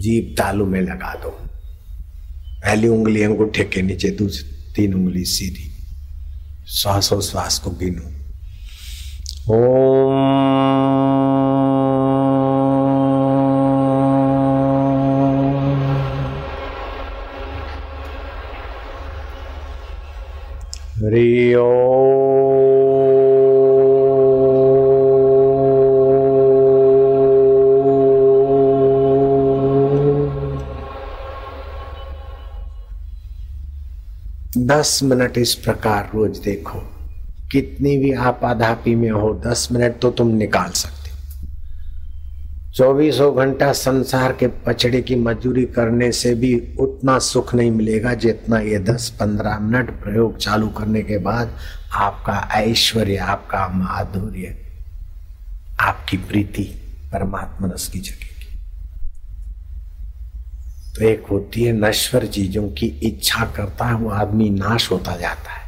जीप 0.00 0.34
तालू 0.38 0.66
में 0.66 0.80
लगा 0.80 1.14
दो। 1.14 1.28
पहली 2.46 2.88
उंगली 2.88 3.22
अंगूठे 3.22 3.64
के 3.64 3.82
नीचे, 3.82 4.10
दूसरी, 4.10 4.72
तीन 4.74 4.94
उंगली 4.94 5.24
सीधी। 5.24 5.72
श्वासो 6.68 7.20
श्वास 7.20 7.58
को 7.58 7.70
गिनो। 7.70 8.16
हरिओ 20.96 21.85
दस 34.76 35.00
मिनट 35.02 35.38
इस 35.38 35.54
प्रकार 35.54 36.10
रोज 36.14 36.38
देखो। 36.38 36.78
कितनी 37.52 37.96
भी 37.98 38.12
आपाधापी 38.12 38.94
में 38.94 39.10
हो, 39.10 39.42
दस 39.46 39.68
मिनट 39.72 39.98
तो 39.98 40.10
तुम 40.10 40.28
निकाल 40.28 40.70
सकते 40.70 41.04
चौबीसों 42.74 43.36
घंटा 43.36 43.72
संसार 43.72 44.32
के 44.32 44.46
पचड़े 44.46 45.00
की 45.02 45.14
मजदूरी 45.16 45.64
करने 45.64 46.10
से 46.12 46.34
भी 46.34 46.52
उतना 46.80 47.18
सुख 47.18 47.54
नहीं 47.54 47.70
मिलेगा 47.70 48.12
जितना 48.14 48.58
ये 48.58 48.78
दस 48.78 49.08
पंद्रह 49.20 49.58
मिनट 49.58 49.90
प्रयोग 50.02 50.36
चालू 50.36 50.68
करने 50.68 51.02
के 51.02 51.18
बाद 51.18 51.56
आपका 51.92 52.36
ऐश्वर्य, 52.54 53.16
आपका 53.16 53.66
माधुर्य, 53.68 54.56
आपकी 55.80 56.16
प्रीति 56.16 56.64
परमात्मा 57.12 57.68
रस 57.68 57.88
की 57.88 58.00
जगह। 58.00 58.25
तो 60.96 61.04
एक 61.04 61.26
होती 61.30 61.62
है 61.62 61.72
नश्वर 61.72 62.26
चीज़ों 62.26 62.68
की 62.68 62.86
इच्छा 62.86 63.44
करता 63.56 63.84
है, 63.84 63.94
वो 63.94 64.10
आदमी 64.10 64.50
नाश 64.50 64.90
होता 64.90 65.16
जाता 65.16 65.52
है। 65.52 65.64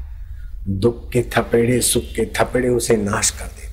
दुख 0.81 1.11
के 1.13 1.23
थपेड़े, 1.37 1.81
सुख 1.81 2.05
के 2.17 2.25
थपेड़े 2.37 2.69
उसे 2.69 2.97
नाश 2.97 3.31
कर 3.31 3.47
देते 3.47 3.69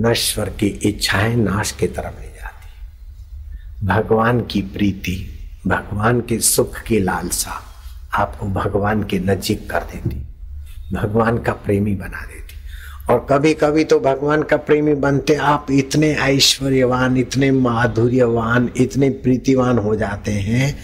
नश्वर 0.00 0.48
की 0.50 0.66
इच्छाएँ 0.66 1.36
नाश 1.36 1.72
के 1.72 1.86
तरफ़ 1.86 2.20
ले 2.20 2.28
जाती 2.28 3.86
भगवान 3.86 4.40
की 4.40 4.62
प्रीति, 4.62 5.16
भगवान 5.66 6.20
के 6.20 6.38
सुख 6.40 6.80
की 6.82 6.98
लालसा 6.98 7.60
आपको 8.14 8.46
भगवान 8.46 9.02
के 9.02 9.18
नजीक 9.18 9.70
कर 9.70 9.82
देती 9.92 10.16
भगवान 10.94 11.38
का 11.38 11.52
प्रेमी 11.52 11.94
बना 11.94 12.20
देती 12.20 12.43
और 13.10 13.26
कभी 13.30 13.54
कभी 13.54 13.84
तो 13.84 14.00
भगवान 14.00 14.42
का 14.42 14.56
प्रेमी 14.56 14.94
बनते 14.94 15.34
आप 15.34 15.66
इतने 15.70 16.14
ऐश्वर्यवान, 16.14 17.16
इतने 17.16 17.50
माधुर्यवान, 17.50 18.70
इतने 18.76 19.10
प्रीतिवान 19.10 19.78
हो 19.78 19.96
जाते 19.96 20.32
हैं 20.32 20.76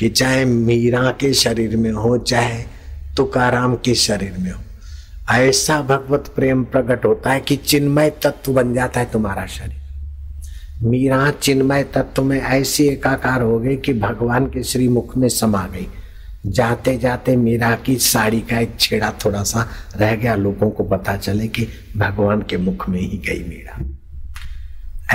कि 0.00 0.08
चाहे 0.08 0.44
मीरा 0.44 1.10
के 1.10 1.34
शरीर 1.34 1.76
में 1.76 1.92
हो, 1.92 2.18
चाहे 2.18 2.64
तुकाराम 3.16 3.74
के 3.74 3.94
शरीर 3.94 4.34
में 4.38 4.52
हो। 4.52 4.60
ऐसा 5.34 5.80
भगवत 5.82 6.32
प्रेम 6.36 6.64
प्रकट 6.64 7.04
होता 7.04 7.30
है 7.30 7.40
कि 7.40 7.56
चिन्मय 7.56 8.10
तत्व 8.10 8.52
बन 8.52 8.74
जाता 8.74 9.00
है 9.00 9.10
तुम्हारा 9.12 9.46
शरीर। 9.46 9.80
मीरा 10.82 11.30
चिन्मय 11.30 11.82
तत्व 11.82 12.22
में 12.22 12.42
ऐसी 12.42 12.86
एकाकार 12.86 13.42
हो 13.42 13.58
गई 13.58 13.76
कि 13.76 13.92
भगवान 13.92 14.46
के 14.46 14.62
श्री 14.62 14.88
मुख 14.88 15.16
में 15.16 15.28
समा 15.28 15.66
गई। 15.66 15.86
जाते 16.46 16.98
जाते 16.98 17.36
मीरा 17.36 17.76
की 17.76 17.96
साड़ी 17.96 18.40
का 18.40 18.58
एक 18.58 18.70
छेड़ा 18.80 19.12
थोड़ा 19.24 19.42
सा 19.42 19.68
रह 19.96 20.16
गया। 20.16 20.34
लोगों 20.34 20.70
को 20.70 20.84
पता 20.84 21.16
चले 21.16 21.48
कि 21.48 21.68
भगवान 21.96 22.42
के 22.42 22.56
मुख 22.56 22.88
में 22.88 23.00
ही 23.00 23.22
गई 23.28 23.42
मीरा। 23.42 23.98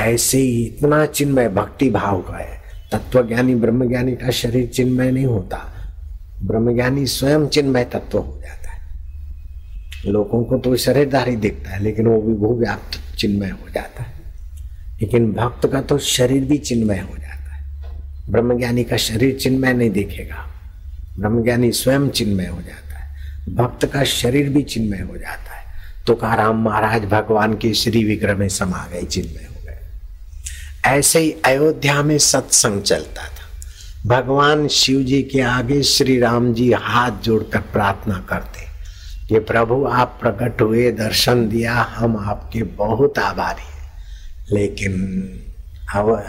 ऐसे 0.04 0.38
ही 0.38 0.66
इतना 0.66 1.06
चिन्मय 1.06 1.50
भक्ति 1.50 1.90
भाव 1.90 2.22
का 2.22 2.38
है। 2.38 2.62
तत्वज्ञानी, 2.92 3.56
ब्रह्मज्ञानी 3.56 4.12
का 4.12 4.30
शरीर 4.30 4.68
चिन्मय 4.68 5.12
नहीं 5.12 5.26
होता। 5.26 5.76
ब्रह्मज्ञानी 6.44 7.06
स्वयं 7.06 7.48
चिन्मय 7.48 7.84
तत्व 7.84 8.18
हो 8.18 8.42
जाता 8.42 8.72
है। 8.72 8.98
लोगों 10.06 10.44
को 10.44 10.58
तो 10.58 10.76
शरीरधारी 10.76 11.36
दिखता 11.36 11.70
है, 11.70 11.84
लेकिन 11.84 12.08
वो 12.08 12.22
विभू 12.22 12.60
व्याप्त 12.60 13.18
चिन्मय 13.18 13.50
हो 13.50 13.70
जाता 13.74 14.04
है। 14.04 14.14
लेकिन 15.02 15.32
भक्त 15.32 15.68
का 15.68 15.82
तो 15.82 15.98
शरीर 15.98 16.44
भी 16.44 16.58
चिन्मय 16.58 17.00
हो 17.00 17.18
जाता 17.18 17.56
है। 17.56 17.92
ब्रह्मज्ञानी 18.30 18.84
का 18.84 18.98
शरीर 18.98 19.36
चिन्मय 19.36 19.74
नहीं 19.74 19.90
दिखेगा। 19.90 20.56
ब्रह्मज्ञानी 21.18 21.72
स्वयं 21.72 22.10
चिन्मय 22.10 22.46
हो 22.46 22.62
जाता 22.62 22.98
है। 22.98 23.36
भक्त 23.56 23.86
का 23.86 24.04
शरीर 24.04 24.50
भी 24.50 24.64
चिन्मय 24.64 24.98
हो 24.98 25.18
जाता 25.18 25.56
है। 25.56 25.66
तुकाराम 26.08 26.64
महाराज 26.64 27.02
भगवान 27.02 27.54
के 27.54 27.74
श्री 27.74 28.04
विग्रह 28.04 28.36
में 28.36 28.50
समा 28.50 28.88
गए, 28.94 29.04
चिन्मय 29.04 29.48
हो 29.50 29.64
गए। 29.66 29.80
ऐसे 30.86 31.20
ही 31.20 31.32
अयोध्या 31.32 32.04
में 32.04 32.18
सत्संग 32.18 32.82
चलता 32.82 33.28
था। 33.28 33.40
भगवान 34.06 34.68
शिव 34.68 35.02
जी 35.02 35.22
के 35.22 35.42
आगे 35.42 35.82
श्री 35.82 36.20
राम 36.20 36.54
जी 36.54 36.72
हाथ 36.72 37.12
जोड़कर 37.12 37.60
प्रार्थना 37.60 38.26
करते, 38.30 38.70
कि 39.28 39.40
प्रभु, 39.40 39.86
आप 39.86 40.20
प्रकट 40.22 40.62
हुए, 40.62 40.92
दर्शन 40.92 41.50
दिया, 41.50 41.74
हम 41.74 42.18
आपके 42.18 42.64
बहुत 42.64 43.20
आभारी 43.20 43.62
हैं। 43.62 43.92
लेकिन 44.52 45.00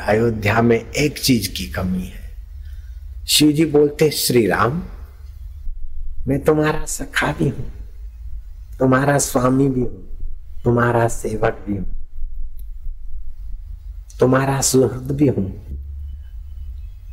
अयोध्या 0.07 0.62
में 0.62 0.90
एक 0.90 1.19
चीज़ 1.19 1.51
की 1.51 1.66
कमी 1.66 2.03
है। 2.03 2.19
शिव 3.31 3.51
जी 3.53 3.64
बोलते 3.64 4.11
श्री 4.11 4.47
राम 4.47 4.83
मैं 6.29 6.38
तुम्हारा 6.45 6.85
सखा 6.85 7.31
भी 7.33 7.49
हूँ, 7.49 7.66
तुम्हारा 8.79 9.16
स्वामी 9.19 9.69
भी 9.69 9.81
हूँ, 9.81 10.62
तुम्हारा 10.64 11.07
सेवक 11.09 11.62
भी 11.66 11.77
हूँ, 11.77 11.87
तुम्हारा 14.21 14.61
सुहृद 14.61 15.12
भी 15.12 15.29
हूँ। 15.29 15.47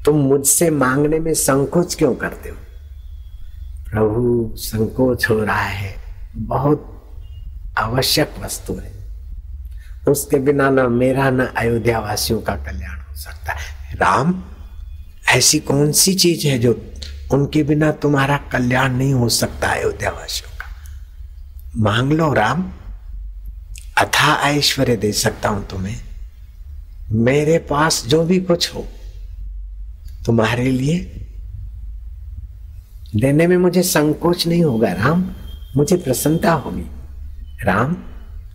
तुम 0.06 0.18
मुझसे 0.24 0.70
मांगने 0.70 1.20
में 1.20 1.34
संकोच 1.34 1.96
क्यों 1.96 2.14
करते 2.16 2.50
हो? 2.50 2.56
प्रभु, 3.90 4.52
संकोच 4.58 5.30
हो 5.30 5.40
रहा 5.44 5.62
है, 5.62 5.96
बहुत 6.36 6.94
आवश्यक 7.78 8.36
वस्तु 8.40 8.74
है। 8.74 8.92
उसके 10.10 10.40
बिना 10.40 10.70
न 10.70 10.92
मेरा, 10.92 11.30
न 11.30 11.46
अयोध्या 11.48 12.00
वासियों 12.00 12.42
का 12.42 12.56
कल्याण 12.58 13.00
हो 13.00 13.16
सकता 13.16 13.54
है। 13.54 13.96
राम 13.96 14.42
ऐसी 15.30 15.60
कौन 15.60 15.92
सी 15.92 16.14
चीज़ 16.14 16.48
है 16.48 16.60
जो 16.60 16.92
उनके 17.34 17.64
बिना 17.64 17.92
तुम्हारा 17.92 18.38
कल्याण 18.38 18.94
नहीं 18.94 19.14
हो 19.14 19.30
सकता 19.30 19.68
अयोध्यावासियों 19.68 20.58
का? 20.58 20.66
मांग 21.78 22.12
लो 22.12 22.34
राम। 22.34 22.72
अथा 23.98 24.50
ऐश्वर्य 24.50 24.96
दे 24.96 25.12
सकता 25.12 25.50
हूँ 25.50 25.68
तुम्हें। 25.68 25.98
मेरे 27.12 27.58
पास 27.58 28.04
जो 28.08 28.26
भी 28.26 28.40
कुछ 28.40 28.76
हो, 28.76 28.88
तुम्हारे 30.26 30.72
लिए 30.72 31.24
देने 33.16 33.48
में 33.48 33.58
मुझे 33.58 33.84
संकोच 33.84 34.48
नहीं 34.48 34.64
होगा 34.64 34.92
राम। 34.94 35.34
मुझे 35.78 35.98
प्रसन्नता 35.98 36.54
होगी। 36.54 36.86
राम, 37.64 37.94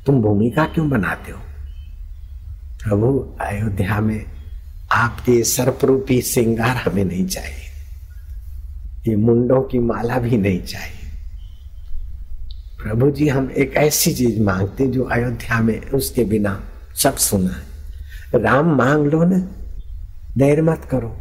तुम 0.07 0.23
भूमिका 0.23 0.65
क्यों 0.65 0.91
बनाते 0.91 1.33
हो? 1.33 1.39
प्रभु, 2.85 3.37
अयोध्या 3.41 4.01
में 4.01 4.42
आपके 4.93 5.45
सर्परूपी 5.45 6.23
श्रृंगार 6.23 6.77
हमें 6.77 7.05
नहीं 7.05 7.27
चाहिए। 7.27 7.59
ये 9.09 9.17
मुंडों 9.17 9.63
की 9.63 9.79
माला 9.79 10.19
भी 10.19 10.39
नहीं 10.39 10.63
चाहिए। 10.63 11.03
प्रभु 12.83 13.11
जी 13.11 13.29
हम 13.29 13.51
एक 13.51 13.75
ऐसी 13.75 14.15
चीज़ 14.15 14.41
मांगते 14.41 14.87
जो 14.87 15.03
अयोध्या 15.03 15.61
में 15.61 15.83
उसके 15.91 16.25
बिना 16.25 16.65
सब 16.97 17.17
सुना 17.17 17.51
है। 17.51 17.73
राम, 18.43 18.67
मांग 18.67 19.07
लो 19.07 19.25
ना। 19.25 19.39
देर 20.39 20.63
मत 20.63 20.89
करो। 20.91 21.17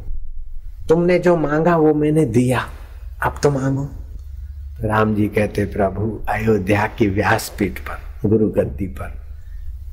तुमने 0.90 1.20
जो 1.20 1.38
मांगा, 1.38 1.78
वो 1.78 1.94
मैंने 1.94 2.26
दिया। 2.26 2.66
अब 3.24 3.40
तो 3.44 3.52
मांगो। 3.52 3.90
राम 4.84 5.16
जी 5.16 5.28
कहते, 5.28 5.66
प्रभु, 5.66 6.26
अयोध्या 6.30 6.88
की 6.88 7.08
व्यासपीठ 7.08 7.80
पर 7.80 8.30
गुरु 8.30 8.48
गद्दी 8.48 8.88
पर 8.88 9.21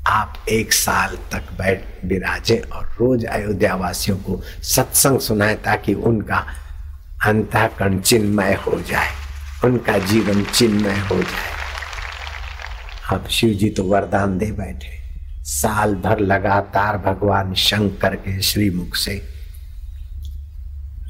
आप 0.09 0.45
एक 0.49 0.73
साल 0.73 1.17
तक 1.33 1.53
बैठ 1.59 1.81
विराजे 2.05 2.57
और 2.73 2.85
रोज 3.01 3.25
अयोध्या 3.25 3.75
वासियों 3.75 4.17
को 4.17 4.43
सत्संग 4.63 5.19
सुनाए 5.19 5.55
ताकि 5.55 5.95
उनका 5.95 6.47
अंतःकरण 7.27 7.99
चिन्मय 8.01 8.55
हो 8.55 8.81
जाए, 8.81 9.09
उनका 9.65 9.99
जीवन 9.99 10.45
चिन्मय 10.45 10.99
हो 10.99 11.23
जाए। 11.23 11.57
अब 13.11 13.29
शिव 13.29 13.51
जी 13.51 13.71
तो 13.71 13.85
वरदान 13.85 14.39
दे 14.39 14.47
बैठे। 14.47 14.99
साल 15.45 15.95
भर 15.95 16.19
लगातार 16.19 16.99
भगवान 16.99 17.55
शंकर 17.55 18.15
के 18.15 18.43
श्रीमुख 18.43 18.97
से। 18.97 19.23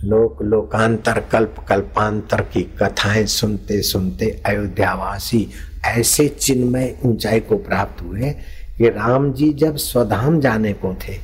लोक 0.05 0.43
लोकांतर, 0.43 1.21
कल्प 1.21 1.67
कल्पांतर 1.69 2.41
की 2.41 2.63
कथाएँ 2.63 3.27
सुनते 3.27 3.83
सुनते 3.83 4.43
अयोध्यावासी 4.47 5.51
ऐसे 5.85 6.29
चिन्मय 6.29 6.99
ऊंचाई 7.05 7.41
को 7.41 7.57
प्राप्त 7.57 8.03
हुए 8.03 8.35
कि 8.79 8.89
राम 8.89 9.33
जी 9.33 9.53
जब 9.53 9.77
स्वधाम 9.77 10.41
जाने 10.41 10.73
को 10.73 10.95
थे, 10.95 11.15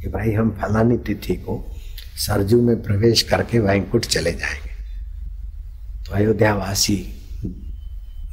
कि 0.00 0.08
भाई 0.08 0.32
हम 0.32 0.50
फलानी 0.50 0.98
तिथि 0.98 1.34
को 1.34 1.72
सरजू 2.16 2.62
में 2.62 2.82
प्रवेश 2.82 3.22
करके 3.22 3.58
वैंकुट 3.58 4.04
चले 4.04 4.32
जाएँगे। 4.32 4.66
तो 6.04 6.12
अयोध्यावासी 6.12 7.06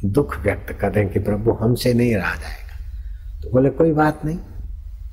दुख 0.05 0.39
व्यक्त 0.39 0.73
करें 0.73 1.09
कि 1.09 1.19
प्रभु 1.19 1.51
हमसे 1.51 1.93
नहीं 1.93 2.15
रहा 2.15 2.35
जाएगा। 2.35 2.63
तो 3.41 3.49
बोले, 3.49 3.69
कोई 3.69 3.91
बात 3.91 4.25
नहीं, 4.25 4.37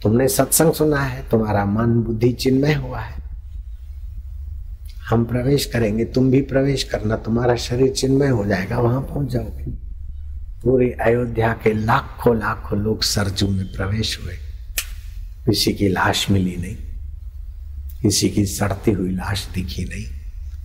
तुमने 0.03 0.29
सत्संग 0.29 0.73
सुना 0.73 1.01
है, 1.01 1.29
तुम्हारा 1.31 1.65
मन 1.65 1.87
बुद्धि 1.87 2.33
चिन्मय 2.33 2.75
हुआ 2.75 3.01
है। 3.01 3.23
हम 5.09 5.25
प्रवेश 5.25 5.65
करेंगे, 5.65 6.05
तुम 6.05 6.31
भी 6.31 6.41
प्रवेश 6.41 6.85
करना, 6.85 7.17
तुम्हारा 7.17 7.57
शरीर 7.57 7.93
चिन्मय 7.93 8.29
हो 8.29 8.47
जाएगा, 8.47 8.79
वहाँ 8.79 9.01
पहुँच 9.01 9.33
जाओगे। 9.33 9.90
पूरे 10.63 10.97
अयोध्या 11.03 11.53
के 11.53 11.75
लाखों 11.75 12.39
लाखों 12.39 12.79
लोग 12.79 13.03
सरजू 13.03 13.49
में 13.49 13.73
प्रवेश 13.73 14.21
हुए। 14.25 14.35
किसी 15.47 15.73
की 15.73 15.89
लाश 15.89 16.31
मिली 16.31 16.57
नहीं। 16.57 16.77
किसी 18.03 18.31
की 18.31 18.47
सड़ती 18.47 18.91
हुई 18.91 19.11
लाश 19.11 19.49
दिखी 19.55 19.85
नहीं। 19.85 20.07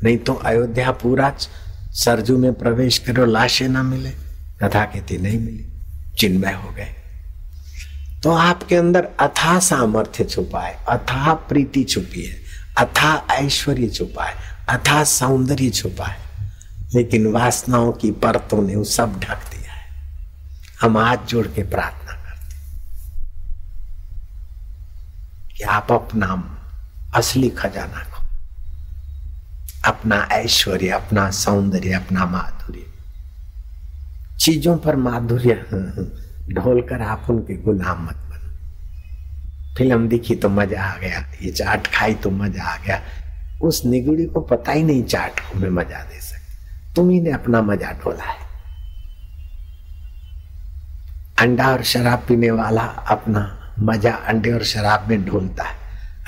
नहीं 0.03 0.17
तो 0.17 0.33
अयोध्या 0.33 0.91
पूरा 0.91 1.35
सरजू 1.91 2.37
में 2.37 2.53
प्रवेश 2.53 2.97
करो 2.97 3.25
लाशें 3.25 3.69
ना 3.69 3.83
मिले। 3.83 4.09
कथा 4.63 4.85
कहती 4.85 5.17
नहीं 5.17 5.39
मिली। 5.39 5.67
चिन्मय 6.17 6.53
हो 6.53 6.71
गए। 6.71 6.95
तो 8.23 8.31
आपके 8.31 8.75
अंदर 8.75 9.07
अथा 9.19 9.59
सामर्थ्य 9.59 10.23
छुपा 10.23 10.61
है, 10.61 10.77
अथा 10.89 11.33
प्रीति 11.33 11.83
छुपी 11.83 12.25
है, 12.25 12.35
अथा 12.77 13.27
ऐश्वर्य 13.31 13.87
छुपा 13.87 14.25
है, 14.25 14.33
अथा 14.69 15.03
सौंदर्य 15.03 15.69
छुपा 15.69 16.05
है। 16.05 16.17
लेकिन 16.95 17.27
वासनाओं 17.27 17.91
की 17.91 18.11
परतों 18.11 18.67
ने 18.67 18.75
वो 18.75 18.83
सब 18.83 19.19
ढक 19.19 19.35
दिया 19.35 19.54
हम 20.85 20.97
हाथ 20.97 21.17
जोड़ 21.27 21.47
के 21.47 21.63
प्रार्थना 21.63 22.13
करते 22.13 22.55
कि 25.53 25.63
आप 25.63 25.91
अपना 25.91 26.27
असली 27.15 27.49
खजाना 27.49 28.03
को 28.03 28.23
अपना 29.85 30.17
ऐश्वर्य, 30.31 30.89
अपना 30.89 31.29
सौंदर्य, 31.31 31.93
अपना 31.93 32.25
माधुर्य। 32.25 32.85
चीज़ों 34.39 34.77
पर 34.77 34.95
माधुर्य 34.95 35.53
ढोलकर 36.53 37.01
आप 37.01 37.29
उनके 37.29 37.55
गुलाम 37.63 38.05
मत 38.05 38.15
बनो। 38.29 39.75
फ़िल्म 39.77 40.07
दिखी 40.07 40.35
तो 40.35 40.49
मज़ा 40.49 40.83
आ 40.83 40.97
गया, 40.97 41.25
ये 41.41 41.51
चाट 41.51 41.87
खाई 41.87 42.13
तो 42.13 42.31
मज़ा 42.31 42.63
आ 42.63 42.77
गया। 42.77 43.01
उस 43.63 43.85
निगुड़ी 43.85 44.25
को 44.25 44.41
पता 44.41 44.71
ही 44.71 44.83
नहीं 44.83 45.03
चाट 45.03 45.39
को 45.39 45.59
मैं 45.59 45.69
मज़ा 45.71 46.03
दे 46.03 46.19
सकती। 46.21 46.93
तुम्ही 46.95 47.21
ने 47.21 47.31
अपना 47.31 47.61
मज़ा 47.63 47.91
ढोला 48.03 48.23
है। 48.23 48.44
अंडा 51.35 51.71
और 51.71 51.81
शराब 51.83 52.19
पीने 52.27 52.49
वाला 52.51 52.83
अपना 53.11 53.41
मज़ा 53.79 54.11
अंडे 54.27 54.51
और 54.53 54.63
शराब 54.65 55.07
में 55.09 55.25
ढूंढता 55.25 55.63
है। 55.63 55.75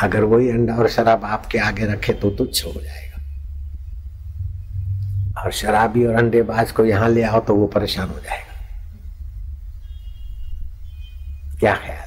अगर 0.01 0.23
वही 0.23 0.49
अंडा 0.49 0.75
और 0.75 0.87
शराब 0.89 1.23
आपके 1.25 1.57
आगे 1.59 1.85
रखे 1.85 2.13
तो 2.13 2.29
तुच्छ 2.29 2.65
हो 2.65 2.71
जाएगा। 2.73 3.17
और 5.41 5.51
शराबी 5.51 6.05
और 6.05 6.15
अंडेबाज 6.15 6.71
को 6.71 6.85
यहाँ 6.85 7.09
ले 7.09 7.23
आओ 7.23 7.39
तो 7.39 7.55
वो 7.55 7.67
परेशान 7.67 8.09
हो 8.09 8.19
जाएगा। 8.19 8.53
क्या 11.59 11.73
ख्याल? 11.75 12.06